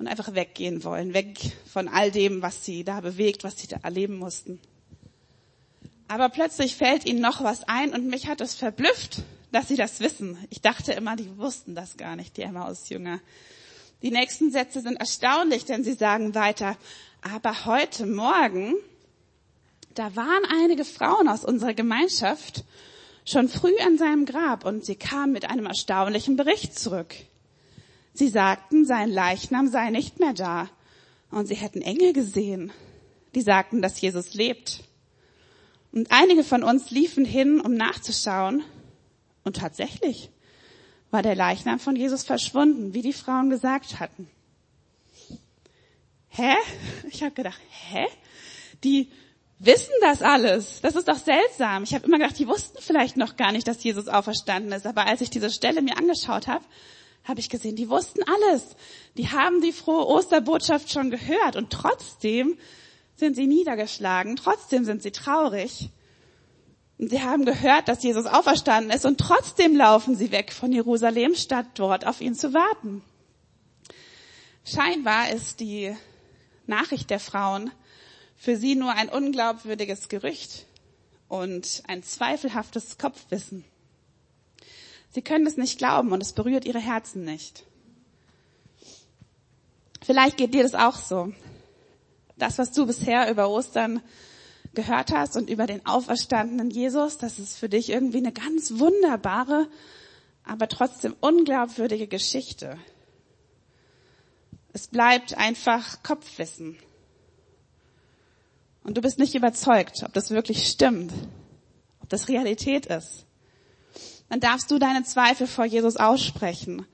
und 0.00 0.08
einfach 0.08 0.34
weggehen 0.34 0.82
wollen, 0.82 1.14
weg 1.14 1.38
von 1.72 1.86
all 1.86 2.10
dem, 2.10 2.42
was 2.42 2.64
sie 2.64 2.82
da 2.82 3.00
bewegt, 3.00 3.44
was 3.44 3.58
sie 3.58 3.68
da 3.68 3.76
erleben 3.84 4.18
mussten. 4.18 4.58
Aber 6.08 6.30
plötzlich 6.30 6.74
fällt 6.74 7.06
ihnen 7.06 7.20
noch 7.20 7.44
was 7.44 7.62
ein 7.68 7.92
und 7.92 8.08
mich 8.08 8.26
hat 8.26 8.40
es 8.40 8.56
verblüfft, 8.56 9.22
dass 9.52 9.68
sie 9.68 9.76
das 9.76 10.00
wissen. 10.00 10.36
Ich 10.50 10.60
dachte 10.60 10.90
immer, 10.90 11.14
die 11.14 11.38
wussten 11.38 11.76
das 11.76 11.96
gar 11.96 12.16
nicht, 12.16 12.36
die 12.36 12.42
Emmaus-Jünger. 12.42 13.20
Die 14.02 14.10
nächsten 14.10 14.50
Sätze 14.50 14.80
sind 14.80 14.96
erstaunlich, 14.96 15.64
denn 15.64 15.84
sie 15.84 15.94
sagen 15.94 16.34
weiter, 16.34 16.76
aber 17.22 17.66
heute 17.66 18.04
Morgen 18.04 18.74
da 19.98 20.14
waren 20.14 20.44
einige 20.62 20.84
Frauen 20.84 21.28
aus 21.28 21.44
unserer 21.44 21.74
Gemeinschaft 21.74 22.64
schon 23.24 23.48
früh 23.48 23.76
an 23.84 23.98
seinem 23.98 24.26
Grab 24.26 24.64
und 24.64 24.84
sie 24.84 24.94
kamen 24.94 25.32
mit 25.32 25.50
einem 25.50 25.66
erstaunlichen 25.66 26.36
Bericht 26.36 26.78
zurück. 26.78 27.16
Sie 28.14 28.28
sagten, 28.28 28.84
sein 28.84 29.10
Leichnam 29.10 29.66
sei 29.66 29.90
nicht 29.90 30.20
mehr 30.20 30.34
da 30.34 30.68
und 31.30 31.46
sie 31.46 31.56
hätten 31.56 31.82
Engel 31.82 32.12
gesehen. 32.12 32.72
Die 33.34 33.42
sagten, 33.42 33.82
dass 33.82 34.00
Jesus 34.00 34.34
lebt. 34.34 34.84
Und 35.90 36.12
einige 36.12 36.44
von 36.44 36.62
uns 36.62 36.90
liefen 36.90 37.24
hin, 37.24 37.60
um 37.60 37.74
nachzuschauen. 37.74 38.62
Und 39.42 39.56
tatsächlich 39.56 40.30
war 41.10 41.22
der 41.22 41.34
Leichnam 41.34 41.80
von 41.80 41.96
Jesus 41.96 42.22
verschwunden, 42.22 42.94
wie 42.94 43.02
die 43.02 43.12
Frauen 43.12 43.50
gesagt 43.50 43.98
hatten. 43.98 44.28
Hä? 46.28 46.54
Ich 47.10 47.22
habe 47.22 47.34
gedacht, 47.34 47.60
hä? 47.90 48.06
Die 48.84 49.10
wissen 49.58 49.92
das 50.00 50.22
alles. 50.22 50.80
Das 50.80 50.94
ist 50.94 51.08
doch 51.08 51.18
seltsam. 51.18 51.82
Ich 51.82 51.94
habe 51.94 52.06
immer 52.06 52.18
gedacht, 52.18 52.38
die 52.38 52.48
wussten 52.48 52.78
vielleicht 52.80 53.16
noch 53.16 53.36
gar 53.36 53.52
nicht, 53.52 53.66
dass 53.66 53.82
Jesus 53.82 54.08
auferstanden 54.08 54.72
ist. 54.72 54.86
Aber 54.86 55.06
als 55.06 55.20
ich 55.20 55.30
diese 55.30 55.50
Stelle 55.50 55.82
mir 55.82 55.98
angeschaut 55.98 56.46
habe, 56.46 56.64
habe 57.24 57.40
ich 57.40 57.50
gesehen, 57.50 57.76
die 57.76 57.90
wussten 57.90 58.22
alles. 58.22 58.76
Die 59.16 59.28
haben 59.28 59.60
die 59.60 59.72
frohe 59.72 60.06
Osterbotschaft 60.06 60.90
schon 60.90 61.10
gehört 61.10 61.56
und 61.56 61.70
trotzdem 61.70 62.58
sind 63.16 63.34
sie 63.36 63.46
niedergeschlagen, 63.46 64.36
trotzdem 64.36 64.84
sind 64.84 65.02
sie 65.02 65.10
traurig. 65.10 65.90
Und 66.98 67.10
sie 67.10 67.22
haben 67.22 67.44
gehört, 67.44 67.88
dass 67.88 68.02
Jesus 68.02 68.26
auferstanden 68.26 68.90
ist 68.90 69.04
und 69.04 69.18
trotzdem 69.18 69.76
laufen 69.76 70.16
sie 70.16 70.32
weg 70.32 70.52
von 70.52 70.72
Jerusalem, 70.72 71.34
statt 71.34 71.66
dort 71.74 72.06
auf 72.06 72.20
ihn 72.20 72.34
zu 72.34 72.54
warten. 72.54 73.02
Scheinbar 74.64 75.30
ist 75.30 75.60
die 75.60 75.94
Nachricht 76.66 77.10
der 77.10 77.20
Frauen 77.20 77.70
für 78.38 78.56
sie 78.56 78.76
nur 78.76 78.92
ein 78.92 79.08
unglaubwürdiges 79.08 80.08
Gerücht 80.08 80.64
und 81.28 81.82
ein 81.88 82.02
zweifelhaftes 82.02 82.96
Kopfwissen. 82.96 83.64
Sie 85.10 85.22
können 85.22 85.46
es 85.46 85.56
nicht 85.56 85.78
glauben 85.78 86.12
und 86.12 86.22
es 86.22 86.32
berührt 86.32 86.64
ihre 86.64 86.78
Herzen 86.78 87.24
nicht. 87.24 87.64
Vielleicht 90.02 90.36
geht 90.36 90.54
dir 90.54 90.62
das 90.62 90.74
auch 90.74 90.96
so. 90.96 91.32
Das, 92.36 92.58
was 92.58 92.70
du 92.72 92.86
bisher 92.86 93.30
über 93.30 93.50
Ostern 93.50 94.00
gehört 94.74 95.10
hast 95.10 95.36
und 95.36 95.50
über 95.50 95.66
den 95.66 95.84
auferstandenen 95.84 96.70
Jesus, 96.70 97.18
das 97.18 97.40
ist 97.40 97.58
für 97.58 97.68
dich 97.68 97.90
irgendwie 97.90 98.18
eine 98.18 98.32
ganz 98.32 98.78
wunderbare, 98.78 99.68
aber 100.44 100.68
trotzdem 100.68 101.16
unglaubwürdige 101.20 102.06
Geschichte. 102.06 102.78
Es 104.72 104.86
bleibt 104.86 105.36
einfach 105.36 106.02
Kopfwissen. 106.04 106.78
Und 108.82 108.96
du 108.96 109.00
bist 109.00 109.18
nicht 109.18 109.34
überzeugt, 109.34 110.02
ob 110.04 110.12
das 110.12 110.30
wirklich 110.30 110.66
stimmt, 110.66 111.12
ob 112.00 112.08
das 112.08 112.28
Realität 112.28 112.86
ist. 112.86 113.26
Dann 114.28 114.40
darfst 114.40 114.70
du 114.70 114.78
deine 114.78 115.04
Zweifel 115.04 115.46
vor 115.46 115.64
Jesus 115.64 115.96
aussprechen 115.96 116.86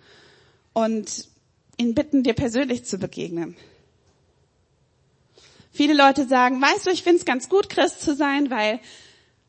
und 0.73 1.29
ihn 1.77 1.95
bitten, 1.95 2.23
dir 2.23 2.35
persönlich 2.35 2.85
zu 2.85 2.99
begegnen. 2.99 3.57
Viele 5.71 5.95
Leute 5.95 6.27
sagen, 6.29 6.63
weißt 6.63 6.87
du, 6.87 6.91
ich 6.91 7.03
finde 7.03 7.19
es 7.19 7.25
ganz 7.25 7.49
gut, 7.49 7.69
Christ 7.69 8.01
zu 8.03 8.15
sein, 8.15 8.51
weil 8.51 8.79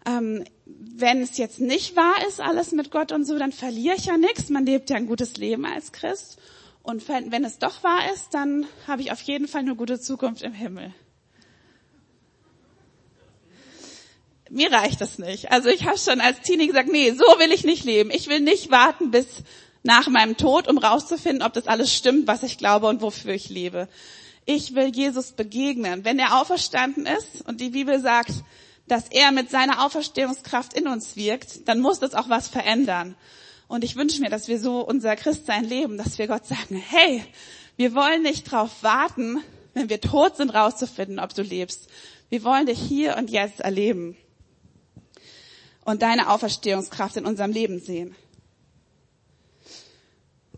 ähm, 0.07 0.43
wenn 0.65 1.21
es 1.21 1.37
jetzt 1.37 1.59
nicht 1.59 1.95
wahr 1.95 2.15
ist, 2.27 2.41
alles 2.41 2.71
mit 2.71 2.89
Gott 2.89 3.11
und 3.11 3.25
so, 3.25 3.37
dann 3.37 3.51
verliere 3.51 3.95
ich 3.95 4.05
ja 4.05 4.17
nichts. 4.17 4.49
Man 4.49 4.65
lebt 4.65 4.89
ja 4.89 4.95
ein 4.95 5.07
gutes 5.07 5.37
Leben 5.37 5.65
als 5.65 5.91
Christ. 5.91 6.39
Und 6.81 7.07
wenn 7.07 7.43
es 7.43 7.59
doch 7.59 7.83
wahr 7.83 8.11
ist, 8.13 8.33
dann 8.33 8.67
habe 8.87 9.01
ich 9.01 9.11
auf 9.11 9.21
jeden 9.21 9.47
Fall 9.47 9.61
eine 9.61 9.75
gute 9.75 9.99
Zukunft 9.99 10.43
im 10.43 10.53
Himmel. 10.53 10.93
Mir 14.49 14.71
reicht 14.71 15.01
das 15.01 15.17
nicht. 15.17 15.51
Also 15.51 15.69
ich 15.69 15.85
habe 15.85 15.97
schon 15.97 16.21
als 16.21 16.41
Teenie 16.41 16.67
gesagt, 16.67 16.91
nee, 16.91 17.11
so 17.11 17.23
will 17.39 17.51
ich 17.51 17.63
nicht 17.63 17.83
leben. 17.83 18.11
Ich 18.11 18.27
will 18.27 18.39
nicht 18.39 18.69
warten 18.69 19.09
bis 19.09 19.25
nach 19.81 20.07
meinem 20.07 20.37
Tod, 20.37 20.67
um 20.67 20.77
rauszufinden, 20.77 21.41
ob 21.41 21.53
das 21.53 21.67
alles 21.67 21.93
stimmt, 21.93 22.27
was 22.27 22.43
ich 22.43 22.57
glaube 22.57 22.87
und 22.87 23.01
wofür 23.01 23.33
ich 23.33 23.49
lebe. 23.49 23.87
Ich 24.45 24.75
will 24.75 24.87
Jesus 24.87 25.31
begegnen. 25.31 26.05
Wenn 26.05 26.19
er 26.19 26.39
auferstanden 26.39 27.07
ist 27.07 27.47
und 27.47 27.59
die 27.59 27.69
Bibel 27.69 27.99
sagt, 27.99 28.31
dass 28.87 29.09
er 29.09 29.31
mit 29.31 29.49
seiner 29.49 29.83
Auferstehungskraft 29.83 30.73
in 30.73 30.87
uns 30.87 31.15
wirkt, 31.15 31.67
dann 31.67 31.79
muss 31.79 31.99
das 31.99 32.13
auch 32.13 32.29
was 32.29 32.47
verändern. 32.47 33.15
Und 33.67 33.83
ich 33.83 33.95
wünsche 33.95 34.21
mir, 34.21 34.29
dass 34.29 34.47
wir 34.47 34.59
so 34.59 34.81
unser 34.81 35.15
Christsein 35.15 35.65
leben, 35.65 35.97
dass 35.97 36.19
wir 36.19 36.27
Gott 36.27 36.45
sagen, 36.45 36.75
hey, 36.75 37.23
wir 37.77 37.95
wollen 37.95 38.21
nicht 38.21 38.51
darauf 38.51 38.83
warten, 38.83 39.41
wenn 39.73 39.89
wir 39.89 40.01
tot 40.01 40.37
sind, 40.37 40.53
rauszufinden, 40.53 41.19
ob 41.19 41.33
du 41.33 41.41
lebst. 41.41 41.89
Wir 42.29 42.43
wollen 42.43 42.67
dich 42.67 42.79
hier 42.79 43.17
und 43.17 43.31
jetzt 43.31 43.61
erleben 43.61 44.15
und 45.85 46.01
deine 46.01 46.29
Auferstehungskraft 46.29 47.15
in 47.15 47.25
unserem 47.25 47.51
Leben 47.51 47.79
sehen. 47.79 48.13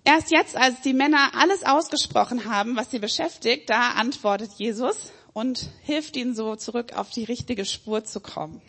Erst 0.03 0.31
jetzt, 0.31 0.55
als 0.55 0.81
die 0.81 0.93
Männer 0.93 1.31
alles 1.35 1.63
ausgesprochen 1.63 2.45
haben, 2.45 2.77
was 2.77 2.89
sie 2.89 2.99
beschäftigt, 2.99 3.69
da 3.69 3.91
antwortet 3.91 4.51
Jesus 4.57 5.11
und 5.33 5.69
hilft 5.83 6.15
ihnen 6.15 6.33
so 6.33 6.55
zurück 6.55 6.93
auf 6.93 7.09
die 7.09 7.25
richtige 7.25 7.65
Spur 7.65 8.05
zu 8.05 8.21
kommen. 8.21 8.61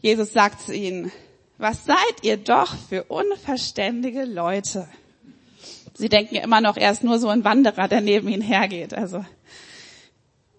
Jesus 0.00 0.32
sagt 0.32 0.62
zu 0.62 0.74
ihnen, 0.74 1.12
was 1.58 1.84
seid 1.84 2.22
ihr 2.22 2.38
doch 2.38 2.74
für 2.88 3.04
unverständige 3.04 4.24
Leute? 4.24 4.88
Sie 5.92 6.08
denken 6.08 6.36
immer 6.36 6.60
noch, 6.60 6.76
er 6.76 6.92
ist 6.92 7.04
nur 7.04 7.18
so 7.18 7.28
ein 7.28 7.44
Wanderer, 7.44 7.88
der 7.88 8.00
neben 8.00 8.28
ihnen 8.28 8.42
hergeht. 8.42 8.94
Also, 8.94 9.24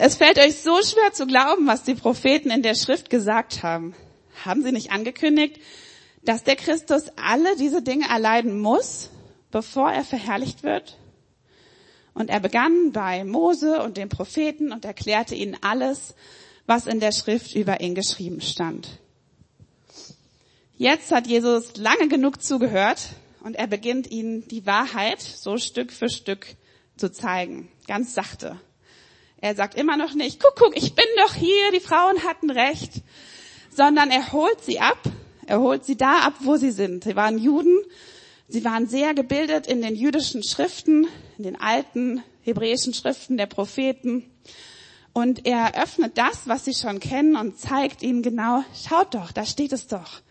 es 0.01 0.15
fällt 0.15 0.39
euch 0.39 0.56
so 0.56 0.82
schwer 0.82 1.12
zu 1.12 1.27
glauben, 1.27 1.68
was 1.68 1.84
die 1.84 1.94
Propheten 1.94 2.51
in 2.51 2.63
der 2.63 2.74
Schrift 2.74 3.10
gesagt 3.10 3.63
haben. 3.63 3.94
Haben 4.46 4.63
sie 4.63 4.72
nicht 4.72 4.94
angekündigt, 4.94 5.60
dass 6.24 6.46
der 6.46 6.56
Christus 6.56 7.03
alle 7.18 7.58
diese 7.58 7.82
Dinge 7.82 8.08
erleiden 8.08 8.62
muss, 8.62 9.10
bevor 9.51 9.91
er 9.91 10.06
verherrlicht 10.06 10.63
wird? 10.63 10.98
Und 12.13 12.29
er 12.29 12.39
begann 12.39 12.94
bei 12.94 13.25
Mose 13.25 13.84
und 13.84 13.98
den 13.98 14.08
Propheten 14.08 14.72
und 14.72 14.86
erklärte 14.86 15.36
ihnen 15.36 15.58
alles, 15.60 16.15
was 16.65 16.88
in 16.88 17.01
der 17.01 17.12
Schrift 17.12 17.53
über 17.53 17.82
ihn 17.82 17.94
geschrieben 17.94 18.39
stand. 18.39 18.88
Jetzt 20.77 21.12
hat 21.12 21.27
Jesus 21.27 21.75
lange 21.75 22.08
genug 22.08 22.41
zugehört 22.41 23.10
und 23.44 23.58
er 23.58 23.68
beginnt 23.68 24.10
ihnen 24.10 24.48
die 24.48 24.65
Wahrheit 24.65 25.20
so 25.20 25.58
Stück 25.58 25.91
für 25.91 26.10
Stück 26.10 26.56
zu 26.96 27.12
zeigen, 27.12 27.70
ganz 27.86 28.13
sachte. 28.13 28.62
Er 29.41 29.55
sagt 29.55 29.75
immer 29.75 29.98
noch 29.98 30.13
nicht, 30.13 30.41
guck, 30.41 30.55
guck, 30.55 30.75
ich 30.75 30.96
bin 30.96 31.05
doch 31.17 31.34
hier, 31.34 31.72
die 31.74 31.79
Frauen 31.79 32.24
hatten 32.24 32.50
recht, 32.50 32.91
sondern 33.69 34.12
er 34.12 34.31
holt 34.31 34.63
sie 34.63 34.79
ab 34.79 34.98
er 35.50 35.62
holt 35.62 35.84
sie 35.84 35.98
da 35.98 36.19
ab, 36.19 36.36
wo 36.41 36.58
sie 36.58 36.69
sind. 36.69 37.05
Sie 37.05 37.15
waren 37.15 37.39
Juden. 37.39 37.81
Sie 38.48 38.63
waren 38.63 38.88
sehr 38.88 39.15
gebildet 39.15 39.65
in 39.65 39.81
den 39.81 39.96
jüdischen 39.96 40.43
Schriften, 40.43 41.08
in 41.39 41.43
den 41.43 41.60
alten 41.60 42.24
hebräischen 42.43 42.93
Schriften 42.93 43.36
der 43.36 43.48
Propheten. 43.48 44.29
Und 45.12 45.48
er 45.48 45.81
öffnet 45.81 46.19
das, 46.19 46.48
was 46.48 46.65
sie 46.65 46.75
schon 46.75 47.00
kennen 47.00 47.36
und 47.36 47.58
zeigt 47.58 48.03
ihnen 48.03 48.22
genau, 48.22 48.63
schaut 48.75 49.15
doch, 49.15 49.31
da 49.31 49.43
steht 49.43 49.74
es 49.74 49.88
doch. 49.88 50.22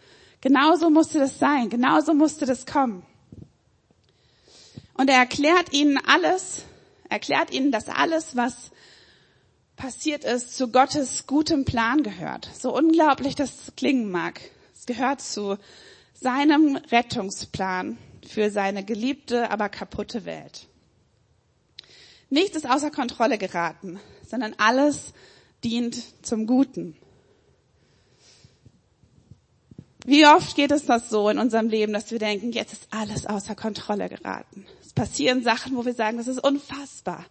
Genauso 0.40 0.88
musste 0.88 1.18
das 1.18 1.40
sein, 1.40 1.68
genauso 1.68 2.14
musste 2.14 2.46
das 2.46 2.64
kommen. 2.64 3.02
Und 4.94 5.10
er 5.10 5.18
erklärt 5.18 5.72
ihnen 5.72 5.98
alles, 6.06 6.62
erklärt 7.08 7.52
ihnen, 7.52 7.72
dass 7.72 7.88
alles, 7.88 8.36
was 8.36 8.70
passiert 9.78 10.24
ist, 10.24 10.54
zu 10.54 10.68
Gottes 10.68 11.26
gutem 11.26 11.64
Plan 11.64 12.02
gehört. 12.02 12.50
So 12.54 12.76
unglaublich 12.76 13.34
das 13.34 13.72
klingen 13.76 14.10
mag 14.10 14.40
gehört 14.88 15.20
zu 15.20 15.58
seinem 16.14 16.76
Rettungsplan 16.76 17.98
für 18.26 18.50
seine 18.50 18.84
geliebte, 18.84 19.52
aber 19.52 19.68
kaputte 19.68 20.24
Welt. 20.24 20.66
Nichts 22.30 22.56
ist 22.56 22.68
außer 22.68 22.90
Kontrolle 22.90 23.38
geraten, 23.38 24.00
sondern 24.26 24.54
alles 24.58 25.12
dient 25.62 25.96
zum 26.26 26.46
Guten. 26.46 26.96
Wie 30.04 30.26
oft 30.26 30.56
geht 30.56 30.72
es 30.72 30.86
das 30.86 31.10
so 31.10 31.28
in 31.28 31.38
unserem 31.38 31.68
Leben, 31.68 31.92
dass 31.92 32.10
wir 32.10 32.18
denken, 32.18 32.52
jetzt 32.52 32.72
ist 32.72 32.88
alles 32.90 33.26
außer 33.26 33.54
Kontrolle 33.54 34.08
geraten. 34.08 34.66
Es 34.80 34.94
passieren 34.94 35.42
Sachen, 35.42 35.76
wo 35.76 35.84
wir 35.84 35.92
sagen, 35.92 36.16
das 36.16 36.28
ist 36.28 36.42
unfassbar. 36.42 37.26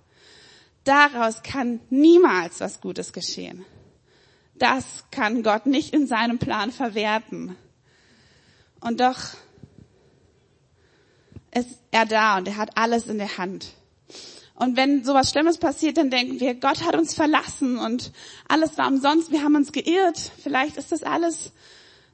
Daraus 0.87 1.43
kann 1.43 1.81
niemals 1.89 2.61
was 2.61 2.79
Gutes 2.79 3.11
geschehen. 3.11 3.65
Das 4.55 5.03
kann 5.11 5.43
Gott 5.43 5.65
nicht 5.65 5.93
in 5.93 6.07
seinem 6.07 6.39
Plan 6.39 6.71
verwerten. 6.71 7.57
Und 8.79 9.01
doch 9.01 9.17
ist 11.53 11.77
er 11.91 12.05
da 12.05 12.37
und 12.37 12.47
er 12.47 12.55
hat 12.55 12.77
alles 12.77 13.07
in 13.07 13.17
der 13.17 13.37
Hand. 13.37 13.73
Und 14.55 14.77
wenn 14.77 15.03
sowas 15.03 15.29
Schlimmes 15.29 15.57
passiert, 15.57 15.97
dann 15.97 16.09
denken 16.09 16.39
wir, 16.39 16.55
Gott 16.55 16.81
hat 16.85 16.95
uns 16.95 17.13
verlassen 17.13 17.77
und 17.77 18.13
alles 18.47 18.77
war 18.77 18.87
umsonst, 18.87 19.29
wir 19.29 19.43
haben 19.43 19.57
uns 19.57 19.73
geirrt. 19.73 20.31
Vielleicht 20.41 20.77
ist 20.77 20.93
das 20.93 21.03
alles 21.03 21.51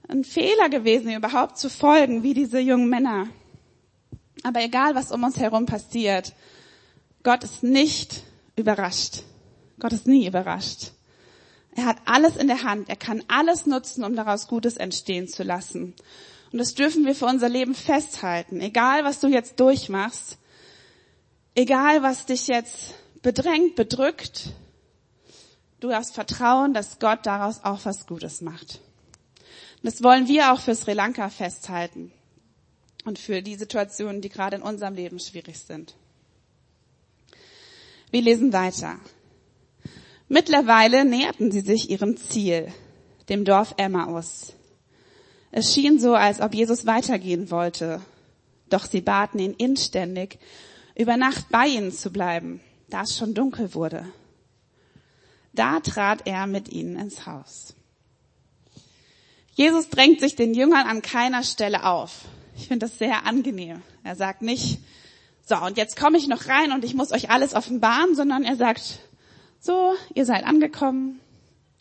ein 0.08 0.24
Fehler 0.24 0.70
gewesen, 0.70 1.14
überhaupt 1.14 1.60
zu 1.60 1.70
folgen, 1.70 2.24
wie 2.24 2.34
diese 2.34 2.60
jungen 2.60 2.90
Männer. 2.90 3.28
Aber 4.42 4.64
egal, 4.64 4.96
was 4.96 5.12
um 5.12 5.24
uns 5.24 5.38
herum 5.38 5.68
passiert, 5.68 6.34
Gott 7.22 7.44
ist 7.44 7.62
nicht 7.62 8.24
überrascht. 8.56 9.24
Gott 9.80 9.94
ist 9.94 10.08
nie 10.08 10.28
überrascht. 10.28 10.92
Er 11.76 11.86
hat 11.86 11.98
alles 12.06 12.38
in 12.38 12.48
der 12.48 12.64
Hand. 12.64 12.90
Er 12.90 12.96
kann 12.96 13.24
alles 13.28 13.66
nutzen, 13.66 14.04
um 14.04 14.16
daraus 14.16 14.48
Gutes 14.48 14.78
entstehen 14.78 15.28
zu 15.28 15.44
lassen. 15.44 15.96
Und 16.52 16.60
das 16.60 16.76
dürfen 16.76 17.06
wir 17.06 17.16
für 17.16 17.26
unser 17.26 17.50
Leben 17.50 17.74
festhalten. 17.74 18.62
Egal, 18.62 19.04
was 19.04 19.20
du 19.20 19.28
jetzt 19.28 19.60
durchmachst, 19.60 20.38
egal, 21.56 22.04
was 22.04 22.28
dich 22.28 22.48
jetzt 22.48 22.94
bedrängt, 23.24 23.76
bedrückt, 23.76 24.50
du 25.80 25.90
darfst 25.90 26.14
vertrauen, 26.14 26.76
dass 26.76 27.00
Gott 27.00 27.26
daraus 27.26 27.64
auch 27.64 27.80
was 27.86 28.06
Gutes 28.06 28.42
macht. 28.42 28.82
Und 29.78 29.86
das 29.92 30.04
wollen 30.04 30.28
wir 30.28 30.54
auch 30.54 30.60
für 30.60 30.76
Sri 30.76 30.94
Lanka 30.94 31.30
festhalten 31.30 32.12
und 33.04 33.18
für 33.18 33.42
die 33.42 33.56
Situationen, 33.56 34.22
die 34.22 34.30
gerade 34.30 34.58
in 34.58 34.62
unserem 34.62 34.94
Leben 34.94 35.20
schwierig 35.20 35.58
sind. 35.60 35.96
Wir 38.14 38.22
lesen 38.22 38.54
weiter. 38.54 39.00
Mittlerweile 40.28 41.04
näherten 41.04 41.52
sie 41.52 41.62
sich 41.62 41.90
ihrem 41.90 42.16
Ziel, 42.16 42.72
dem 43.28 43.44
Dorf 43.44 43.74
Emmaus. 43.78 44.54
Es 45.52 45.74
schien 45.74 46.00
so, 46.00 46.14
als 46.14 46.40
ob 46.40 46.54
Jesus 46.54 46.86
weitergehen 46.86 47.50
wollte. 47.50 48.02
Doch 48.70 48.86
sie 48.86 49.02
baten 49.02 49.40
ihn 49.40 49.56
inständig, 49.56 50.38
über 50.96 51.18
Nacht 51.18 51.50
bei 51.50 51.66
ihnen 51.66 51.92
zu 51.92 52.12
bleiben, 52.12 52.62
da 52.88 53.02
es 53.02 53.18
schon 53.18 53.34
dunkel 53.34 53.74
wurde. 53.74 54.06
Da 55.54 55.80
trat 55.80 56.28
er 56.28 56.46
mit 56.46 56.70
ihnen 56.70 56.98
ins 56.98 57.26
Haus. 57.26 57.74
Jesus 59.56 59.90
drängt 59.90 60.20
sich 60.20 60.36
den 60.36 60.54
Jüngern 60.54 60.86
an 60.86 61.02
keiner 61.02 61.42
Stelle 61.42 61.84
auf. 61.88 62.26
Ich 62.56 62.68
finde 62.68 62.86
das 62.86 63.00
sehr 63.00 63.26
angenehm. 63.26 63.82
Er 64.04 64.16
sagt 64.16 64.44
nicht, 64.44 64.78
so, 65.54 65.66
und 65.66 65.78
jetzt 65.78 66.00
komme 66.00 66.18
ich 66.18 66.28
noch 66.28 66.48
rein 66.48 66.72
und 66.72 66.84
ich 66.84 66.96
muss 66.96 67.12
euch 67.12 67.30
alles 67.30 67.54
offenbaren, 67.54 68.16
sondern 68.16 68.44
er 68.44 68.56
sagt, 68.56 69.00
so, 69.60 69.94
ihr 70.14 70.26
seid 70.26 70.46
angekommen, 70.46 71.20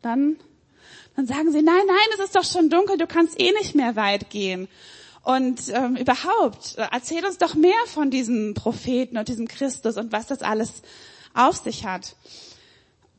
dann, 0.02 0.36
dann 1.16 1.26
sagen 1.26 1.50
sie, 1.52 1.62
nein, 1.62 1.82
nein, 1.86 2.08
es 2.14 2.20
ist 2.20 2.36
doch 2.36 2.44
schon 2.44 2.68
dunkel, 2.68 2.98
du 2.98 3.06
kannst 3.06 3.40
eh 3.40 3.50
nicht 3.52 3.74
mehr 3.74 3.96
weit 3.96 4.30
gehen. 4.30 4.68
Und 5.22 5.68
ähm, 5.72 5.96
überhaupt, 5.96 6.76
äh, 6.76 6.86
erzähl 6.90 7.24
uns 7.24 7.38
doch 7.38 7.54
mehr 7.54 7.72
von 7.86 8.10
diesem 8.10 8.54
Propheten 8.54 9.16
und 9.16 9.28
diesem 9.28 9.48
Christus 9.48 9.96
und 9.96 10.12
was 10.12 10.26
das 10.26 10.42
alles 10.42 10.82
auf 11.32 11.56
sich 11.56 11.86
hat. 11.86 12.16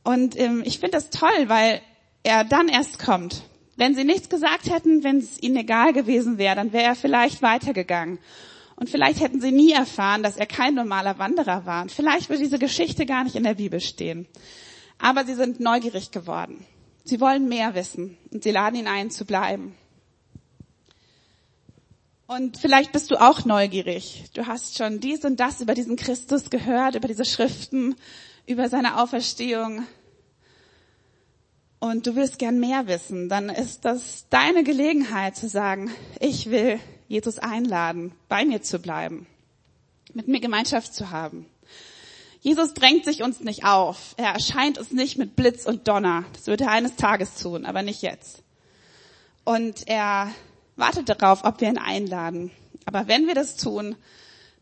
Und 0.02 0.38
ähm, 0.38 0.62
ich 0.64 0.78
finde 0.78 0.98
das 0.98 1.10
toll, 1.10 1.48
weil 1.48 1.80
er 2.22 2.44
dann 2.44 2.68
erst 2.68 2.98
kommt. 2.98 3.42
Wenn 3.76 3.94
sie 3.94 4.04
nichts 4.04 4.28
gesagt 4.28 4.70
hätten, 4.70 5.02
wenn 5.02 5.18
es 5.18 5.42
ihnen 5.42 5.56
egal 5.56 5.92
gewesen 5.92 6.38
wäre, 6.38 6.54
dann 6.54 6.72
wäre 6.72 6.84
er 6.84 6.94
vielleicht 6.94 7.42
weitergegangen. 7.42 8.18
Und 8.76 8.90
vielleicht 8.90 9.20
hätten 9.20 9.40
sie 9.40 9.52
nie 9.52 9.72
erfahren, 9.72 10.22
dass 10.22 10.36
er 10.36 10.46
kein 10.46 10.74
normaler 10.74 11.18
Wanderer 11.18 11.64
war. 11.64 11.82
Und 11.82 11.92
vielleicht 11.92 12.28
würde 12.28 12.42
diese 12.42 12.58
Geschichte 12.58 13.06
gar 13.06 13.24
nicht 13.24 13.36
in 13.36 13.44
der 13.44 13.54
Bibel 13.54 13.80
stehen. 13.80 14.26
Aber 14.98 15.24
sie 15.24 15.34
sind 15.34 15.60
neugierig 15.60 16.10
geworden. 16.10 16.64
Sie 17.04 17.20
wollen 17.20 17.48
mehr 17.48 17.74
wissen 17.74 18.16
und 18.32 18.42
sie 18.42 18.50
laden 18.50 18.78
ihn 18.78 18.88
ein 18.88 19.10
zu 19.10 19.24
bleiben. 19.24 19.74
Und 22.26 22.56
vielleicht 22.56 22.92
bist 22.92 23.10
du 23.10 23.20
auch 23.20 23.44
neugierig. 23.44 24.24
Du 24.32 24.46
hast 24.46 24.78
schon 24.78 24.98
dies 24.98 25.24
und 25.24 25.38
das 25.38 25.60
über 25.60 25.74
diesen 25.74 25.96
Christus 25.96 26.48
gehört, 26.48 26.94
über 26.94 27.06
diese 27.06 27.26
Schriften, 27.26 27.94
über 28.46 28.68
seine 28.70 29.00
Auferstehung. 29.00 29.86
Und 31.84 32.06
du 32.06 32.16
willst 32.16 32.38
gern 32.38 32.60
mehr 32.60 32.86
wissen. 32.86 33.28
Dann 33.28 33.50
ist 33.50 33.84
das 33.84 34.24
deine 34.30 34.64
Gelegenheit 34.64 35.36
zu 35.36 35.50
sagen, 35.50 35.90
ich 36.18 36.48
will 36.48 36.80
Jesus 37.08 37.38
einladen, 37.38 38.14
bei 38.30 38.46
mir 38.46 38.62
zu 38.62 38.78
bleiben, 38.78 39.26
mit 40.14 40.26
mir 40.26 40.40
Gemeinschaft 40.40 40.94
zu 40.94 41.10
haben. 41.10 41.44
Jesus 42.40 42.72
drängt 42.72 43.04
sich 43.04 43.22
uns 43.22 43.40
nicht 43.40 43.66
auf. 43.66 44.14
Er 44.16 44.30
erscheint 44.32 44.78
uns 44.78 44.92
nicht 44.92 45.18
mit 45.18 45.36
Blitz 45.36 45.66
und 45.66 45.86
Donner. 45.86 46.24
Das 46.32 46.46
wird 46.46 46.62
er 46.62 46.70
eines 46.70 46.96
Tages 46.96 47.34
tun, 47.34 47.66
aber 47.66 47.82
nicht 47.82 48.00
jetzt. 48.00 48.42
Und 49.44 49.86
er 49.86 50.30
wartet 50.76 51.10
darauf, 51.10 51.44
ob 51.44 51.60
wir 51.60 51.68
ihn 51.68 51.76
einladen. 51.76 52.50
Aber 52.86 53.08
wenn 53.08 53.26
wir 53.26 53.34
das 53.34 53.56
tun, 53.56 53.94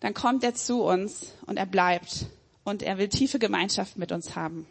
dann 0.01 0.13
kommt 0.13 0.43
er 0.43 0.57
zu 0.57 0.83
uns 0.83 1.27
und 1.47 1.57
er 1.57 1.67
bleibt 1.67 2.27
und 2.65 2.83
er 2.83 2.99
will 2.99 3.07
tiefe 3.07 3.39
Gemeinschaft 3.39 3.97
mit 3.97 4.11
uns 4.11 4.35
haben. 4.35 4.67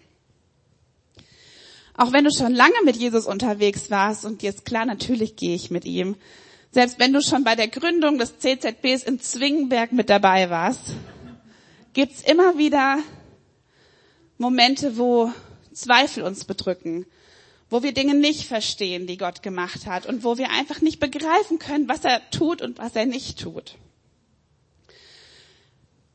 Auch 1.96 2.14
wenn 2.14 2.24
du 2.24 2.32
schon 2.32 2.54
lange 2.54 2.76
mit 2.86 2.96
Jesus 2.96 3.26
unterwegs 3.26 3.92
warst 3.92 4.26
und 4.26 4.42
dir 4.42 4.50
ist 4.50 4.66
klar, 4.66 4.86
natürlich 4.86 5.36
gehe 5.36 5.56
ich 5.56 5.72
mit 5.72 5.86
ihm. 5.86 6.16
Selbst 6.72 7.00
wenn 7.00 7.12
du 7.12 7.22
schon 7.22 7.44
bei 7.44 7.56
der 7.56 7.68
Gründung 7.68 8.18
des 8.18 8.40
CZBs 8.40 9.04
in 9.04 9.20
Zwingenberg 9.20 9.92
mit 9.92 10.10
dabei 10.10 10.50
warst, 10.50 10.94
gibt's 11.94 12.22
immer 12.22 12.58
wieder 12.58 13.00
Momente, 14.38 14.98
wo 14.98 15.32
Zweifel 15.74 16.24
uns 16.24 16.46
bedrücken, 16.46 17.06
wo 17.70 17.84
wir 17.84 17.94
Dinge 17.94 18.16
nicht 18.16 18.46
verstehen, 18.46 19.06
die 19.06 19.18
Gott 19.18 19.44
gemacht 19.44 19.86
hat 19.86 20.06
und 20.06 20.24
wo 20.24 20.38
wir 20.38 20.50
einfach 20.52 20.82
nicht 20.82 21.00
begreifen 21.00 21.60
können, 21.60 21.88
was 21.88 22.04
er 22.06 22.22
tut 22.32 22.62
und 22.62 22.78
was 22.78 22.96
er 22.96 23.06
nicht 23.06 23.40
tut. 23.40 23.76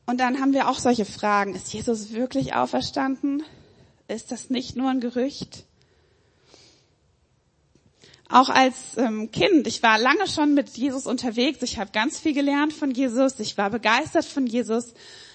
Und 0.05 0.19
dann 0.19 0.39
haben 0.39 0.53
wir 0.53 0.69
auch 0.69 0.79
solche 0.79 1.05
Fragen. 1.05 1.53
Ist 1.53 1.73
Jesus 1.73 2.13
wirklich 2.13 2.53
auferstanden? 2.55 3.43
Ist 4.07 4.31
das 4.31 4.49
nicht 4.49 4.75
nur 4.75 4.89
ein 4.89 5.01
Gerücht? 5.01 5.65
Auch 8.29 8.49
als 8.49 8.97
ähm, 8.97 9.31
Kind, 9.31 9.67
ich 9.67 9.83
war 9.83 9.97
lange 9.97 10.27
schon 10.27 10.53
mit 10.53 10.69
Jesus 10.69 11.05
unterwegs, 11.05 11.61
ich 11.61 11.79
habe 11.79 11.91
ganz 11.91 12.19
viel 12.19 12.33
gelernt 12.33 12.73
von 12.73 12.91
Jesus, 12.91 13.39
ich 13.39 13.57
war 13.57 13.69
begeistert 13.69 14.25
von 14.25 14.45
Jesus, 14.45 14.93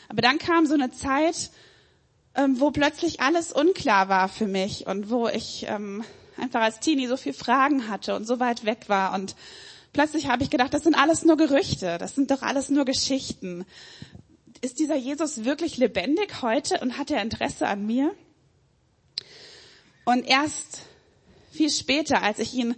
aber 0.08 0.20
dann 0.20 0.38
kam 0.38 0.66
so 0.66 0.74
eine 0.74 0.90
Zeit, 0.90 1.50
ähm, 2.34 2.60
wo 2.60 2.70
plötzlich 2.70 3.20
alles 3.20 3.50
unklar 3.50 4.10
war 4.10 4.28
für 4.28 4.46
mich 4.46 4.86
und 4.86 5.08
wo 5.08 5.26
ich 5.28 5.64
ähm, 5.68 6.04
einfach 6.36 6.60
als 6.60 6.80
Teenie 6.80 7.06
so 7.06 7.16
viel 7.16 7.32
Fragen 7.32 7.88
hatte 7.88 8.14
und 8.14 8.26
so 8.26 8.40
weit 8.40 8.66
weg 8.66 8.88
war 8.88 9.14
und 9.14 9.36
plötzlich 9.94 10.28
habe 10.28 10.42
ich 10.42 10.50
gedacht, 10.50 10.74
das 10.74 10.82
sind 10.82 10.94
alles 10.94 11.24
nur 11.24 11.38
Gerüchte, 11.38 11.96
das 11.96 12.14
sind 12.14 12.30
doch 12.30 12.42
alles 12.42 12.68
nur 12.68 12.84
Geschichten. 12.84 13.64
Ist 14.60 14.78
dieser 14.78 14.96
Jesus 14.96 15.44
wirklich 15.44 15.78
lebendig 15.78 16.42
heute 16.42 16.78
und 16.80 16.98
hat 16.98 17.10
er 17.10 17.22
Interesse 17.22 17.66
an 17.66 17.86
mir? 17.86 18.14
Und 20.04 20.26
erst 20.26 20.82
viel 21.50 21.70
später, 21.70 22.22
als 22.22 22.38
ich 22.38 22.54
ihn 22.54 22.74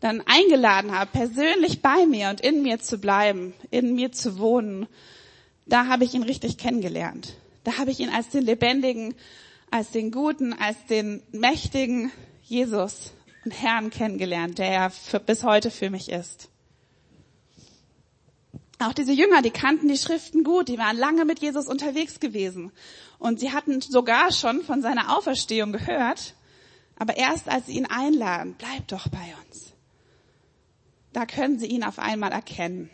dann 0.00 0.22
eingeladen 0.26 0.92
habe, 0.92 1.10
persönlich 1.12 1.82
bei 1.82 2.06
mir 2.06 2.30
und 2.30 2.40
in 2.40 2.62
mir 2.62 2.80
zu 2.80 2.98
bleiben, 2.98 3.54
in 3.70 3.94
mir 3.94 4.12
zu 4.12 4.38
wohnen, 4.38 4.86
da 5.66 5.86
habe 5.86 6.04
ich 6.04 6.14
ihn 6.14 6.22
richtig 6.22 6.58
kennengelernt. 6.58 7.34
Da 7.64 7.78
habe 7.78 7.90
ich 7.90 8.00
ihn 8.00 8.08
als 8.08 8.30
den 8.30 8.44
lebendigen, 8.44 9.14
als 9.70 9.90
den 9.90 10.10
guten, 10.10 10.52
als 10.52 10.76
den 10.88 11.22
mächtigen 11.32 12.10
Jesus 12.42 13.12
und 13.44 13.52
Herrn 13.52 13.90
kennengelernt, 13.90 14.58
der 14.58 14.68
er 14.68 14.90
für, 14.90 15.20
bis 15.20 15.44
heute 15.44 15.70
für 15.70 15.90
mich 15.90 16.10
ist. 16.10 16.48
Auch 18.78 18.94
diese 18.94 19.12
Jünger, 19.12 19.42
die 19.42 19.50
kannten 19.50 19.88
die 19.88 19.98
Schriften 19.98 20.42
gut, 20.42 20.68
die 20.68 20.78
waren 20.78 20.96
lange 20.96 21.26
mit 21.26 21.40
Jesus 21.40 21.66
unterwegs 21.66 22.18
gewesen 22.18 22.72
und 23.18 23.38
sie 23.38 23.52
hatten 23.52 23.82
sogar 23.82 24.32
schon 24.32 24.62
von 24.62 24.80
seiner 24.80 25.16
Auferstehung 25.16 25.72
gehört, 25.72 26.34
aber 27.00 27.16
erst 27.16 27.48
als 27.48 27.64
sie 27.64 27.78
ihn 27.78 27.86
einladen, 27.86 28.54
bleib 28.58 28.86
doch 28.88 29.08
bei 29.08 29.34
uns, 29.42 29.72
da 31.14 31.24
können 31.24 31.58
sie 31.58 31.66
ihn 31.66 31.82
auf 31.82 31.98
einmal 31.98 32.30
erkennen. 32.30 32.90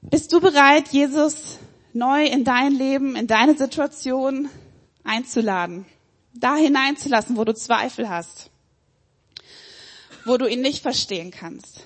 Bist 0.00 0.32
du 0.32 0.40
bereit, 0.40 0.88
Jesus 0.88 1.58
neu 1.92 2.24
in 2.24 2.44
dein 2.44 2.72
Leben, 2.72 3.16
in 3.16 3.26
deine 3.26 3.58
Situation 3.58 4.48
einzuladen, 5.02 5.86
da 6.34 6.54
hineinzulassen, 6.54 7.36
wo 7.36 7.44
du 7.44 7.52
Zweifel 7.52 8.08
hast, 8.08 8.50
wo 10.24 10.36
du 10.36 10.46
ihn 10.46 10.60
nicht 10.60 10.82
verstehen 10.82 11.32
kannst? 11.32 11.84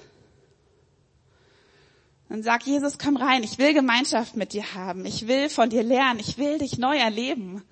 Dann 2.28 2.42
sag 2.42 2.66
Jesus, 2.66 2.98
komm 2.98 3.16
rein, 3.16 3.42
ich 3.42 3.56
will 3.56 3.72
Gemeinschaft 3.72 4.36
mit 4.36 4.52
dir 4.52 4.74
haben, 4.74 5.06
ich 5.06 5.26
will 5.26 5.48
von 5.48 5.70
dir 5.70 5.82
lernen, 5.82 6.20
ich 6.20 6.36
will 6.36 6.58
dich 6.58 6.76
neu 6.76 6.98
erleben. 6.98 7.62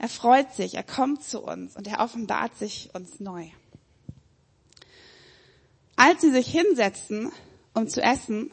Er 0.00 0.08
freut 0.08 0.54
sich, 0.54 0.76
er 0.76 0.82
kommt 0.82 1.22
zu 1.22 1.42
uns 1.42 1.76
und 1.76 1.86
er 1.86 2.00
offenbart 2.00 2.56
sich 2.56 2.88
uns 2.94 3.20
neu. 3.20 3.48
Als 5.94 6.22
sie 6.22 6.30
sich 6.30 6.46
hinsetzten, 6.46 7.30
um 7.74 7.86
zu 7.86 8.00
essen, 8.00 8.50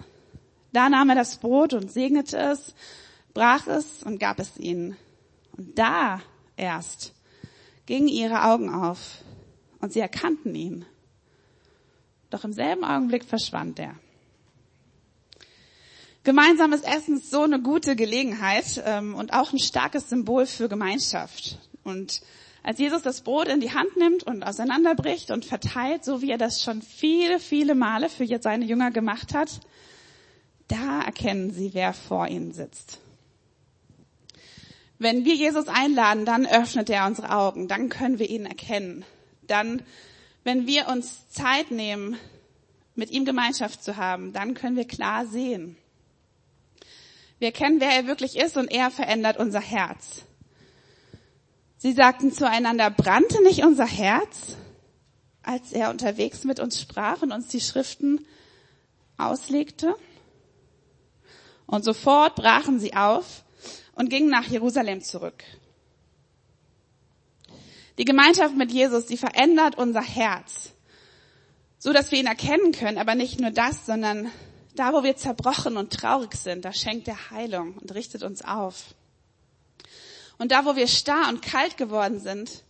da 0.74 0.90
nahm 0.90 1.08
er 1.08 1.16
das 1.16 1.38
Brot 1.38 1.74
und 1.74 1.90
segnete 1.90 2.38
es 2.38 2.76
brach 3.34 3.66
es 3.68 4.04
und 4.04 4.20
gab 4.20 4.40
es 4.40 4.58
ihnen. 4.58 4.98
Und 5.56 5.80
da 5.80 6.22
erst 6.58 7.14
gingen 7.86 8.10
ihre 8.10 8.44
Augen 8.44 8.74
auf 8.74 9.24
und 9.80 9.94
sie 9.94 10.02
erkannten 10.02 10.54
ihn. 10.54 10.86
Doch 12.30 12.44
im 12.44 12.52
selben 12.52 12.84
Augenblick 12.84 13.24
verschwand 13.24 13.80
er. 13.80 13.96
Gemeinsames 16.28 16.82
Essen 16.82 17.20
ist 17.20 17.32
so 17.32 17.44
eine 17.44 17.62
gute 17.62 17.96
Gelegenheit 17.96 18.84
ähm, 18.86 19.16
und 19.16 19.32
auch 19.32 19.54
ein 19.54 19.60
starkes 19.60 20.10
Symbol 20.10 20.46
für 20.46 20.68
Gemeinschaft. 20.68 21.58
Und 21.86 22.22
als 22.64 22.80
Jesus 22.80 23.02
das 23.02 23.22
Brot 23.22 23.48
in 23.48 23.62
die 23.62 23.72
Hand 23.72 23.96
nimmt 23.96 24.24
und 24.24 24.44
auseinanderbricht 24.44 25.32
und 25.32 25.46
verteilt, 25.46 26.04
so 26.04 26.22
wie 26.22 26.30
er 26.30 26.38
das 26.38 26.62
schon 26.62 26.82
viele, 26.82 27.40
viele 27.40 27.76
Male 27.76 28.10
für 28.10 28.28
seine 28.42 28.66
Jünger 28.66 28.92
gemacht 28.92 29.34
hat, 29.34 29.62
da 30.68 31.00
erkennen 31.00 31.52
sie, 31.52 31.74
wer 31.74 31.94
vor 31.94 32.28
ihnen 32.28 32.52
sitzt. 32.52 33.00
Wenn 35.00 35.24
wir 35.24 35.34
Jesus 35.34 35.70
einladen, 35.70 36.26
dann 36.26 36.46
öffnet 36.46 36.90
er 36.90 37.08
unsere 37.08 37.30
Augen, 37.30 37.70
dann 37.70 37.88
können 37.88 38.20
wir 38.20 38.30
ihn 38.30 38.46
erkennen. 38.46 39.06
Dann, 39.44 39.82
wenn 40.44 40.68
wir 40.68 40.90
uns 40.90 41.30
Zeit 41.30 41.72
nehmen, 41.72 42.18
mit 42.96 43.12
ihm 43.12 43.24
Gemeinschaft 43.24 43.82
zu 43.82 43.96
haben, 43.96 44.34
dann 44.34 44.56
können 44.56 44.76
wir 44.76 44.86
klar 44.86 45.26
sehen. 45.26 45.78
Wir 47.40 47.50
erkennen, 47.50 47.80
wer 47.80 47.92
er 47.92 48.08
wirklich 48.08 48.36
ist 48.36 48.58
und 48.58 48.72
er 48.72 48.90
verändert 48.90 49.38
unser 49.38 49.62
Herz. 49.62 50.24
Sie 51.78 51.94
sagten 51.94 52.32
zueinander, 52.32 52.90
brannte 52.90 53.44
nicht 53.44 53.64
unser 53.64 53.86
Herz, 53.86 54.56
als 55.44 55.72
er 55.72 55.92
unterwegs 55.92 56.44
mit 56.44 56.60
uns 56.60 56.82
sprach 56.82 57.22
und 57.22 57.32
uns 57.32 57.48
die 57.48 57.62
Schriften 57.62 58.26
auslegte? 59.18 59.96
Und 61.68 61.84
sofort 61.84 62.36
brachen 62.36 62.80
sie 62.80 62.96
auf 62.96 63.44
und 63.94 64.10
gingen 64.10 64.30
nach 64.30 64.46
Jerusalem 64.46 65.02
zurück. 65.02 65.44
Die 67.98 68.06
Gemeinschaft 68.06 68.56
mit 68.56 68.72
Jesus, 68.72 69.06
die 69.06 69.18
verändert 69.18 69.78
unser 69.78 70.02
Herz, 70.02 70.72
so 71.78 71.94
dass 71.94 72.12
wir 72.12 72.20
ihn 72.20 72.28
erkennen 72.28 72.72
können, 72.72 72.98
aber 72.98 73.16
nicht 73.16 73.40
nur 73.40 73.52
das, 73.52 73.86
sondern 73.86 74.32
da, 74.80 74.94
wo 74.94 75.04
wir 75.04 75.16
zerbrochen 75.16 75.78
und 75.78 75.94
traurig 75.94 76.36
sind, 76.36 76.66
da 76.66 76.74
schenkt 76.74 77.08
er 77.08 77.32
Heilung 77.32 77.78
und 77.78 77.94
richtet 77.94 78.24
uns 78.24 78.44
auf. 78.44 78.96
Und 80.38 80.52
da, 80.52 80.66
wo 80.66 80.76
wir 80.76 80.88
starr 80.88 81.30
und 81.30 81.42
kalt 81.42 81.78
geworden 81.78 82.20
sind, 82.20 82.64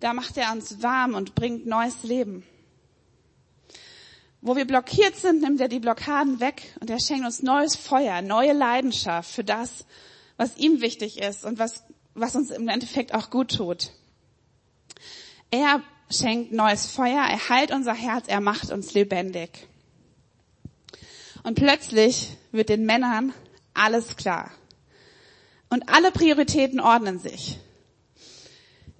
da 0.00 0.12
macht 0.12 0.36
er 0.36 0.52
uns 0.52 0.82
warm 0.82 1.14
und 1.14 1.34
bringt 1.34 1.66
neues 1.66 2.02
Leben. 2.02 2.44
Wo 4.40 4.56
wir 4.56 4.66
blockiert 4.66 5.14
sind, 5.16 5.42
nimmt 5.42 5.60
er 5.60 5.68
die 5.68 5.78
Blockaden 5.78 6.40
weg 6.40 6.74
und 6.80 6.90
er 6.90 6.98
schenkt 6.98 7.24
uns 7.24 7.42
neues 7.42 7.76
Feuer, 7.76 8.22
neue 8.22 8.52
Leidenschaft 8.52 9.30
für 9.30 9.44
das, 9.44 9.84
was 10.36 10.56
ihm 10.56 10.80
wichtig 10.80 11.20
ist 11.20 11.44
und 11.44 11.58
was, 11.58 11.84
was 12.14 12.34
uns 12.34 12.50
im 12.50 12.68
Endeffekt 12.68 13.14
auch 13.14 13.30
gut 13.30 13.54
tut. 13.56 13.92
Er 15.50 15.82
schenkt 16.10 16.52
neues 16.52 16.86
Feuer, 16.86 17.22
er 17.22 17.48
heilt 17.48 17.70
unser 17.70 17.94
Herz, 17.94 18.26
er 18.26 18.40
macht 18.40 18.72
uns 18.72 18.94
lebendig. 18.94 19.68
Und 21.42 21.54
plötzlich 21.54 22.36
wird 22.52 22.68
den 22.68 22.86
Männern 22.86 23.32
alles 23.74 24.16
klar. 24.16 24.50
Und 25.70 25.88
alle 25.88 26.12
Prioritäten 26.12 26.80
ordnen 26.80 27.18
sich. 27.18 27.58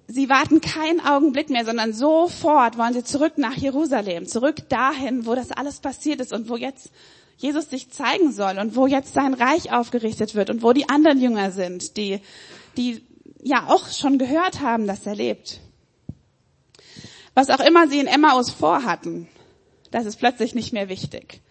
Sie 0.07 0.29
warten 0.29 0.59
keinen 0.59 0.99
Augenblick 0.99 1.49
mehr, 1.49 1.65
sondern 1.65 1.93
sofort 1.93 2.77
wollen 2.77 2.93
sie 2.93 3.03
zurück 3.03 3.37
nach 3.37 3.55
Jerusalem, 3.55 4.27
zurück 4.27 4.67
dahin, 4.69 5.25
wo 5.25 5.33
das 5.33 5.51
alles 5.51 5.79
passiert 5.79 6.19
ist 6.19 6.33
und 6.33 6.49
wo 6.49 6.57
jetzt 6.57 6.91
Jesus 7.37 7.69
sich 7.69 7.89
zeigen 7.89 8.31
soll 8.31 8.57
und 8.59 8.75
wo 8.75 8.85
jetzt 8.87 9.13
sein 9.13 9.33
Reich 9.33 9.71
aufgerichtet 9.71 10.35
wird 10.35 10.49
und 10.49 10.61
wo 10.61 10.73
die 10.73 10.89
anderen 10.89 11.21
Jünger 11.21 11.51
sind, 11.51 11.97
die, 11.97 12.19
die 12.77 13.03
ja 13.41 13.67
auch 13.69 13.91
schon 13.91 14.17
gehört 14.17 14.61
haben, 14.61 14.87
dass 14.87 15.05
er 15.05 15.15
lebt. 15.15 15.59
Was 17.33 17.49
auch 17.49 17.59
immer 17.59 17.87
sie 17.87 17.99
in 17.99 18.07
Emmaus 18.07 18.51
vorhatten, 18.51 19.27
das 19.91 20.05
ist 20.05 20.17
plötzlich 20.17 20.53
nicht 20.53 20.73
mehr 20.73 20.89
wichtig, 20.89 21.41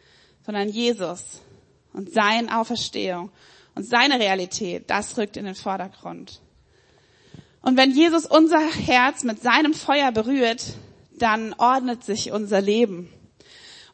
sondern 0.44 0.68
Jesus 0.68 1.40
und 1.92 2.12
seine 2.12 2.58
Auferstehung 2.58 3.30
und 3.74 3.84
seine 3.84 4.18
Realität, 4.18 4.90
das 4.90 5.16
rückt 5.18 5.36
in 5.36 5.44
den 5.44 5.54
Vordergrund. 5.54 6.40
Und 7.62 7.76
wenn 7.76 7.92
Jesus 7.92 8.26
unser 8.26 8.60
Herz 8.60 9.22
mit 9.22 9.40
seinem 9.40 9.72
Feuer 9.72 10.10
berührt, 10.10 10.74
dann 11.12 11.54
ordnet 11.54 12.04
sich 12.04 12.32
unser 12.32 12.60
Leben. 12.60 13.12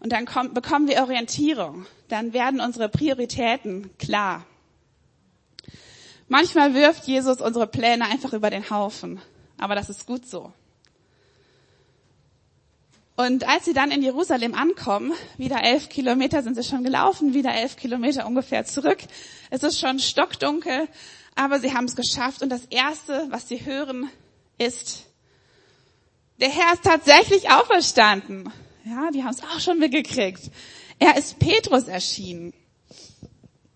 Und 0.01 0.13
dann 0.13 0.27
kommt, 0.27 0.55
bekommen 0.55 0.89
wir 0.89 1.03
Orientierung. 1.03 1.87
Dann 2.09 2.33
werden 2.33 2.61
unsere 2.61 2.89
Prioritäten 2.89 3.91
klar. 3.99 4.47
Manchmal 6.29 6.75
wirft 6.75 7.07
Jesus 7.07 7.41
unsere 7.41 7.67
Pläne 7.67 8.05
einfach 8.05 8.33
über 8.33 8.51
den 8.51 8.71
Haufen. 8.71 9.21
Aber 9.59 9.75
das 9.75 9.91
ist 9.91 10.07
gut 10.07 10.27
so. 10.27 10.53
Und 13.19 13.49
als 13.49 13.65
sie 13.65 13.73
dann 13.73 13.91
in 13.91 14.01
Jerusalem 14.01 14.55
ankommen, 14.55 15.13
wieder 15.39 15.65
elf 15.65 15.89
Kilometer 15.89 16.45
sind 16.45 16.55
sie 16.55 16.63
schon 16.63 16.85
gelaufen, 16.85 17.35
wieder 17.35 17.53
elf 17.53 17.75
Kilometer 17.75 18.25
ungefähr 18.29 18.65
zurück. 18.65 18.99
Es 19.51 19.65
ist 19.65 19.81
schon 19.81 19.99
stockdunkel, 19.99 20.87
aber 21.35 21.59
sie 21.59 21.75
haben 21.75 21.87
es 21.87 21.97
geschafft. 21.97 22.43
Und 22.43 22.49
das 22.51 22.67
Erste, 22.67 23.27
was 23.31 23.49
sie 23.49 23.67
hören, 23.67 24.09
ist, 24.57 25.07
der 26.39 26.49
Herr 26.49 26.75
ist 26.75 26.85
tatsächlich 26.85 27.51
auferstanden. 27.51 28.53
Ja, 28.85 29.11
die 29.11 29.25
haben 29.25 29.35
es 29.35 29.43
auch 29.43 29.59
schon 29.59 29.81
mitgekriegt. 29.81 30.53
Er 31.01 31.17
ist 31.17 31.41
Petrus 31.41 31.89
erschienen. 31.89 32.53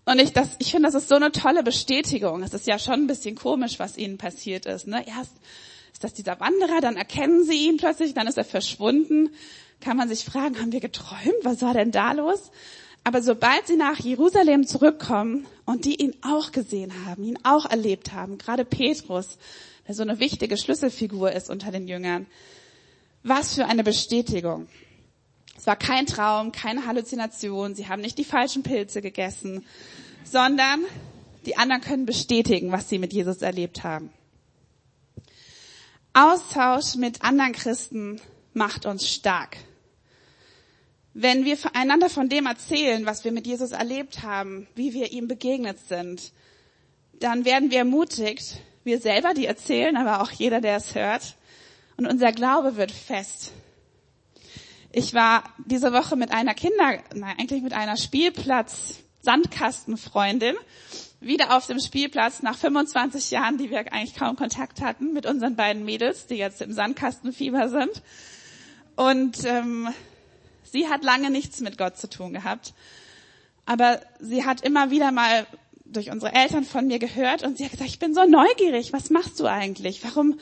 Und 0.05 0.19
ich, 0.19 0.31
ich 0.59 0.71
finde, 0.71 0.87
das 0.87 0.95
ist 0.95 1.09
so 1.09 1.15
eine 1.15 1.33
tolle 1.33 1.63
Bestätigung. 1.63 2.43
Es 2.43 2.53
ist 2.53 2.65
ja 2.65 2.79
schon 2.79 2.93
ein 2.93 3.07
bisschen 3.07 3.35
komisch, 3.35 3.77
was 3.77 3.97
ihnen 3.97 4.17
passiert 4.17 4.67
ist. 4.67 4.87
Ne? 4.87 5.05
Erst 5.05 5.33
ist 5.93 6.03
das 6.03 6.13
dieser 6.13 6.39
Wanderer, 6.39 6.81
dann 6.81 6.97
erkennen 6.97 7.45
sie 7.45 7.67
ihn 7.67 7.77
plötzlich, 7.77 8.13
dann 8.13 8.27
ist 8.27 8.37
er 8.37 8.43
verschwunden. 8.43 9.29
Kann 9.79 9.95
man 9.95 10.09
sich 10.09 10.25
fragen, 10.25 10.59
haben 10.59 10.71
wir 10.71 10.79
geträumt? 10.79 11.43
Was 11.43 11.61
war 11.61 11.73
denn 11.73 11.91
da 11.91 12.13
los? 12.13 12.51
Aber 13.03 13.21
sobald 13.21 13.67
sie 13.67 13.75
nach 13.75 13.99
Jerusalem 13.99 14.65
zurückkommen 14.65 15.45
und 15.65 15.85
die 15.85 16.01
ihn 16.01 16.15
auch 16.21 16.51
gesehen 16.51 17.05
haben, 17.05 17.23
ihn 17.23 17.37
auch 17.43 17.65
erlebt 17.65 18.13
haben, 18.13 18.37
gerade 18.37 18.65
Petrus, 18.65 19.37
der 19.87 19.93
so 19.93 20.03
eine 20.03 20.19
wichtige 20.19 20.57
Schlüsselfigur 20.57 21.31
ist 21.33 21.49
unter 21.49 21.71
den 21.71 21.87
Jüngern, 21.87 22.27
was 23.23 23.55
für 23.55 23.65
eine 23.65 23.83
Bestätigung. 23.83 24.67
Es 25.57 25.67
war 25.67 25.75
kein 25.75 26.05
Traum, 26.05 26.51
keine 26.51 26.87
Halluzination, 26.87 27.75
sie 27.75 27.87
haben 27.87 28.01
nicht 28.01 28.17
die 28.17 28.23
falschen 28.23 28.63
Pilze 28.63 29.01
gegessen, 29.01 29.65
sondern 30.23 30.83
die 31.45 31.57
anderen 31.57 31.81
können 31.81 32.05
bestätigen, 32.05 32.71
was 32.71 32.89
sie 32.89 32.99
mit 32.99 33.13
Jesus 33.13 33.41
erlebt 33.41 33.83
haben. 33.83 34.09
Austausch 36.13 36.95
mit 36.95 37.21
anderen 37.23 37.53
Christen 37.53 38.21
macht 38.53 38.85
uns 38.85 39.09
stark. 39.09 39.57
Wenn 41.15 41.43
wir 41.43 41.57
einander 41.73 42.09
von 42.09 42.29
dem 42.29 42.45
erzählen, 42.45 43.07
was 43.07 43.23
wir 43.23 43.31
mit 43.31 43.47
Jesus 43.47 43.71
erlebt 43.71 44.21
haben, 44.21 44.67
wie 44.75 44.93
wir 44.93 45.11
ihm 45.11 45.27
begegnet 45.27 45.79
sind, 45.87 46.31
dann 47.13 47.45
werden 47.45 47.71
wir 47.71 47.79
ermutigt, 47.79 48.59
wir 48.83 48.99
selber, 48.99 49.33
die 49.33 49.47
erzählen, 49.47 49.97
aber 49.97 50.21
auch 50.21 50.29
jeder, 50.31 50.61
der 50.61 50.77
es 50.77 50.93
hört, 50.93 51.35
und 51.97 52.05
unser 52.05 52.31
Glaube 52.31 52.75
wird 52.75 52.91
fest. 52.91 53.51
Ich 54.91 55.15
war 55.15 55.43
diese 55.65 55.93
Woche 55.93 56.15
mit 56.15 56.31
einer 56.31 56.53
Kinder, 56.53 56.99
nein, 57.15 57.37
eigentlich 57.39 57.63
mit 57.63 57.73
einer 57.73 57.97
Spielplatz-Sandkastenfreundin 57.97 60.55
wieder 61.23 61.55
auf 61.55 61.67
dem 61.67 61.79
Spielplatz 61.79 62.41
nach 62.41 62.57
25 62.57 63.31
Jahren, 63.31 63.57
die 63.57 63.69
wir 63.69 63.79
eigentlich 63.91 64.15
kaum 64.15 64.35
Kontakt 64.35 64.81
hatten, 64.81 65.13
mit 65.13 65.25
unseren 65.25 65.55
beiden 65.55 65.85
Mädels, 65.85 66.27
die 66.27 66.35
jetzt 66.35 66.61
im 66.61 66.73
Sandkastenfieber 66.73 67.69
sind. 67.69 68.01
Und 68.95 69.43
ähm, 69.45 69.89
sie 70.63 70.87
hat 70.87 71.03
lange 71.03 71.29
nichts 71.29 71.61
mit 71.61 71.77
Gott 71.77 71.97
zu 71.97 72.09
tun 72.09 72.33
gehabt. 72.33 72.73
Aber 73.65 74.01
sie 74.19 74.45
hat 74.45 74.61
immer 74.61 74.91
wieder 74.91 75.11
mal 75.11 75.45
durch 75.85 76.11
unsere 76.11 76.33
Eltern 76.33 76.63
von 76.63 76.87
mir 76.87 76.99
gehört 76.99 77.43
und 77.43 77.57
sie 77.57 77.65
hat 77.65 77.71
gesagt, 77.71 77.89
ich 77.89 77.99
bin 77.99 78.13
so 78.13 78.25
neugierig, 78.25 78.93
was 78.93 79.09
machst 79.09 79.39
du 79.39 79.45
eigentlich? 79.45 80.03
Warum 80.03 80.39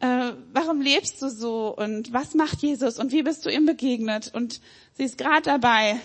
äh, 0.00 0.32
warum 0.52 0.80
lebst 0.80 1.20
du 1.20 1.28
so 1.28 1.74
und 1.76 2.12
was 2.12 2.34
macht 2.34 2.62
Jesus 2.62 2.98
und 2.98 3.12
wie 3.12 3.22
bist 3.22 3.44
du 3.44 3.50
ihm 3.50 3.66
begegnet? 3.66 4.32
Und 4.34 4.60
sie 4.94 5.04
ist 5.04 5.18
gerade 5.18 5.42
dabei, 5.42 6.00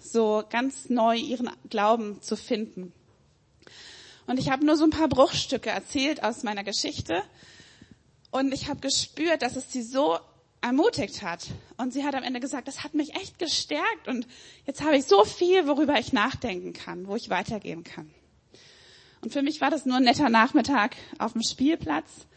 so 0.00 0.44
ganz 0.48 0.88
neu 0.88 1.16
ihren 1.16 1.50
Glauben 1.68 2.22
zu 2.22 2.36
finden. 2.36 2.92
Und 4.30 4.38
ich 4.38 4.48
habe 4.48 4.64
nur 4.64 4.76
so 4.76 4.84
ein 4.84 4.90
paar 4.90 5.08
Bruchstücke 5.08 5.70
erzählt 5.70 6.22
aus 6.22 6.44
meiner 6.44 6.62
Geschichte 6.62 7.24
und 8.30 8.54
ich 8.54 8.68
habe 8.68 8.78
gespürt, 8.78 9.42
dass 9.42 9.56
es 9.56 9.72
sie 9.72 9.82
so 9.82 10.20
ermutigt 10.60 11.22
hat. 11.22 11.48
Und 11.78 11.92
sie 11.92 12.04
hat 12.04 12.14
am 12.14 12.22
Ende 12.22 12.38
gesagt, 12.38 12.68
das 12.68 12.84
hat 12.84 12.94
mich 12.94 13.16
echt 13.16 13.40
gestärkt 13.40 14.06
und 14.06 14.28
jetzt 14.66 14.84
habe 14.84 14.96
ich 14.96 15.06
so 15.06 15.24
viel, 15.24 15.66
worüber 15.66 15.98
ich 15.98 16.12
nachdenken 16.12 16.74
kann, 16.74 17.08
wo 17.08 17.16
ich 17.16 17.28
weitergehen 17.28 17.82
kann. 17.82 18.08
Und 19.20 19.32
für 19.32 19.42
mich 19.42 19.60
war 19.60 19.68
das 19.68 19.84
nur 19.84 19.96
ein 19.96 20.04
netter 20.04 20.28
Nachmittag 20.28 20.94
auf 21.18 21.32
dem 21.32 21.42
Spielplatz. 21.42 22.28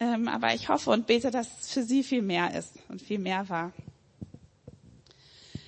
Ähm, 0.00 0.28
aber 0.28 0.54
ich 0.54 0.70
hoffe 0.70 0.90
und 0.90 1.06
bete, 1.06 1.30
dass 1.30 1.48
es 1.60 1.70
für 1.70 1.82
sie 1.82 2.02
viel 2.02 2.22
mehr 2.22 2.58
ist 2.58 2.72
und 2.88 3.02
viel 3.02 3.18
mehr 3.18 3.46
war. 3.50 3.74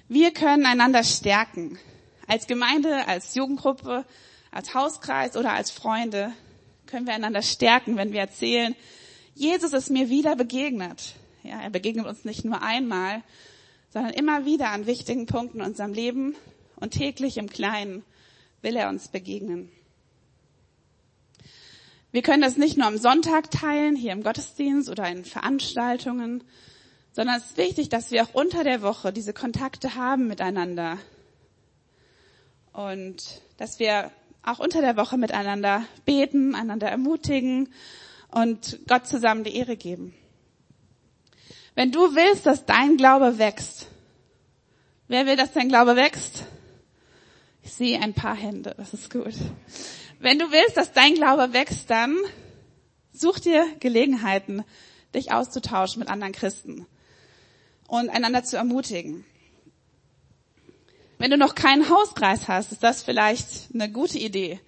Wir 0.09 0.33
können 0.33 0.65
einander 0.65 1.05
stärken. 1.05 1.79
Als 2.27 2.47
Gemeinde, 2.47 3.07
als 3.07 3.35
Jugendgruppe, 3.35 4.07
als 4.51 4.75
Hauskreis 4.75 5.37
oder 5.37 5.53
als 5.53 5.71
Freunde 5.71 6.33
können 6.87 7.07
wir 7.07 7.15
einander 7.15 7.43
stärken, 7.43 7.97
wenn 7.97 8.13
wir 8.13 8.21
erzählen, 8.21 8.75
Jesus 9.35 9.73
ist 9.73 9.91
mir 9.91 10.09
wieder 10.09 10.37
begegnet. 10.37 11.15
Ja, 11.43 11.61
er 11.61 11.71
begegnet 11.71 12.07
uns 12.07 12.25
nicht 12.25 12.45
nur 12.45 12.63
einmal, 12.63 13.23
sondern 13.91 14.13
immer 14.13 14.45
wieder 14.45 14.71
an 14.71 14.87
wichtigen 14.87 15.27
Punkten 15.27 15.61
in 15.61 15.67
unserem 15.67 15.93
Leben 15.93 16.35
und 16.77 16.93
täglich 16.93 17.39
im 17.39 17.49
Kleinen 17.49 18.05
will 18.63 18.77
er 18.77 18.89
uns 18.89 19.09
begegnen. 19.09 19.71
Wir 22.11 22.23
können 22.23 22.43
das 22.43 22.57
nicht 22.57 22.79
nur 22.79 22.87
am 22.87 22.97
Sonntag 22.97 23.51
teilen, 23.51 23.95
hier 23.95 24.13
im 24.13 24.23
Gottesdienst 24.23 24.89
oder 24.89 25.09
in 25.09 25.25
Veranstaltungen, 25.25 26.43
sondern 27.13 27.37
es 27.37 27.47
ist 27.47 27.57
wichtig, 27.59 27.91
dass 27.91 28.11
wir 28.11 28.25
auch 28.25 28.35
unter 28.35 28.65
der 28.65 28.81
Woche 28.81 29.13
diese 29.13 29.35
Kontakte 29.35 29.95
haben 29.95 30.27
miteinander. 30.27 30.99
Und 32.73 33.43
dass 33.59 33.79
wir 33.79 34.11
auch 34.49 34.59
unter 34.59 34.81
der 34.81 34.97
Woche 34.97 35.19
miteinander 35.19 35.85
beten, 36.05 36.55
einander 36.55 36.89
ermutigen 36.89 37.69
und 38.31 38.79
Gott 38.89 39.07
zusammen 39.07 39.45
die 39.45 39.57
Ehre 39.57 39.77
geben. 39.77 40.15
Wenn 41.75 41.93
du 41.93 42.15
willst, 42.15 42.47
dass 42.47 42.67
dein 42.67 42.97
Glaube 42.97 43.39
wächst, 43.39 43.87
wer 45.07 45.27
will, 45.27 45.37
dass 45.37 45.53
dein 45.53 45.69
Glaube 45.69 45.97
wächst? 45.97 46.45
Ich 47.63 47.73
sehe 47.73 48.01
ein 48.01 48.15
paar 48.15 48.35
Hände, 48.35 48.75
das 48.77 48.95
ist 48.95 49.11
gut. 49.11 49.35
Wenn 50.19 50.39
du 50.39 50.51
willst, 50.51 50.77
dass 50.77 50.93
dein 50.93 51.15
Glaube 51.15 51.53
wächst, 51.53 51.91
dann 51.91 52.17
such 53.13 53.41
dir 53.41 53.67
Gelegenheiten, 53.81 54.65
dich 55.15 55.33
auszutauschen 55.33 56.01
mit 56.01 56.09
anderen 56.09 56.33
Christen 56.33 56.87
und 57.87 58.11
einander 58.11 58.45
zu 58.45 58.57
ermutigen. 58.57 59.25
Wenn 61.19 61.33
du 61.33 61.37
noch 61.37 61.57
keinen 61.57 61.91
Hauskreis 61.91 62.47
hast, 62.47 62.71
ist 62.71 62.85
das 62.85 63.03
vielleicht 63.03 63.75
eine 63.75 63.91
gute 63.91 64.19
Idee. 64.19 64.61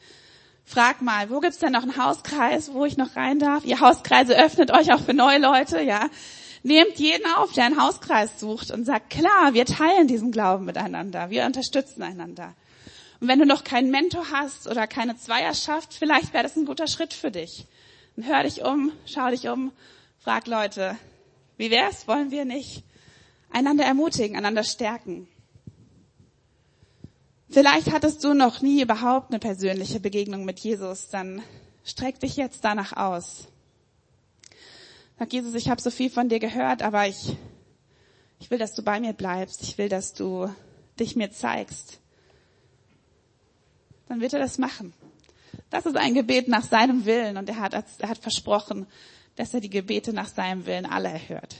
Frag 0.64 1.00
mal, 1.00 1.30
wo 1.30 1.38
gibt's 1.38 1.58
denn 1.58 1.72
noch 1.72 1.82
einen 1.82 1.96
Hauskreis, 1.96 2.72
wo 2.72 2.84
ich 2.84 2.96
noch 2.96 3.14
rein 3.14 3.38
darf? 3.38 3.64
Ihr 3.64 3.78
Hauskreise 3.78 4.36
öffnet 4.36 4.72
euch 4.72 4.92
auch 4.92 5.00
für 5.00 5.14
neue 5.14 5.38
Leute, 5.38 5.80
ja. 5.80 6.08
Nehmt 6.64 6.98
jeden 6.98 7.24
auf, 7.36 7.52
der 7.52 7.66
einen 7.66 7.80
Hauskreis 7.80 8.40
sucht 8.40 8.72
und 8.72 8.84
sagt, 8.84 9.10
klar, 9.10 9.54
wir 9.54 9.64
teilen 9.64 10.08
diesen 10.08 10.32
Glauben 10.32 10.64
miteinander, 10.64 11.30
wir 11.30 11.46
unterstützen 11.46 12.02
einander. 12.02 12.54
Und 13.20 13.28
wenn 13.28 13.38
du 13.38 13.46
noch 13.46 13.62
keinen 13.62 13.90
Mentor 13.90 14.26
hast 14.32 14.66
oder 14.66 14.86
keine 14.88 15.16
Zweierschaft, 15.16 15.94
vielleicht 15.94 16.32
wäre 16.32 16.42
das 16.42 16.56
ein 16.56 16.66
guter 16.66 16.88
Schritt 16.88 17.14
für 17.14 17.30
dich. 17.30 17.66
Dann 18.16 18.26
hör 18.26 18.42
dich 18.42 18.62
um, 18.62 18.92
schau 19.06 19.30
dich 19.30 19.48
um, 19.48 19.72
frag 20.18 20.48
Leute, 20.48 20.96
wie 21.58 21.70
wär's? 21.70 22.08
Wollen 22.08 22.32
wir 22.32 22.44
nicht 22.44 22.82
einander 23.50 23.84
ermutigen, 23.84 24.36
einander 24.36 24.64
stärken? 24.64 25.28
Vielleicht 27.50 27.90
hattest 27.92 28.22
du 28.22 28.34
noch 28.34 28.60
nie 28.60 28.82
überhaupt 28.82 29.30
eine 29.30 29.38
persönliche 29.38 30.00
Begegnung 30.00 30.44
mit 30.44 30.60
Jesus, 30.60 31.08
dann 31.08 31.42
streck 31.84 32.20
dich 32.20 32.36
jetzt 32.36 32.64
danach 32.64 32.96
aus. 32.96 33.48
Sag 35.18 35.32
Jesus, 35.32 35.54
ich 35.54 35.68
habe 35.68 35.82
so 35.82 35.90
viel 35.90 36.10
von 36.10 36.28
dir 36.28 36.38
gehört, 36.38 36.82
aber 36.82 37.06
ich, 37.06 37.36
ich 38.38 38.50
will, 38.50 38.58
dass 38.58 38.74
du 38.74 38.82
bei 38.82 39.00
mir 39.00 39.12
bleibst. 39.12 39.62
Ich 39.62 39.76
will, 39.78 39.88
dass 39.88 40.14
du 40.14 40.48
dich 40.98 41.16
mir 41.16 41.30
zeigst 41.30 42.00
dann 44.10 44.20
wird 44.20 44.32
er 44.32 44.40
das 44.40 44.58
machen. 44.58 44.92
Das 45.70 45.86
ist 45.86 45.96
ein 45.96 46.14
Gebet 46.14 46.48
nach 46.48 46.64
seinem 46.64 47.04
Willen 47.06 47.36
und 47.36 47.48
er 47.48 47.60
hat, 47.60 47.74
er 47.74 48.08
hat 48.08 48.18
versprochen, 48.18 48.88
dass 49.36 49.54
er 49.54 49.60
die 49.60 49.70
Gebete 49.70 50.12
nach 50.12 50.26
seinem 50.26 50.66
Willen 50.66 50.84
alle 50.84 51.08
erhört. 51.08 51.54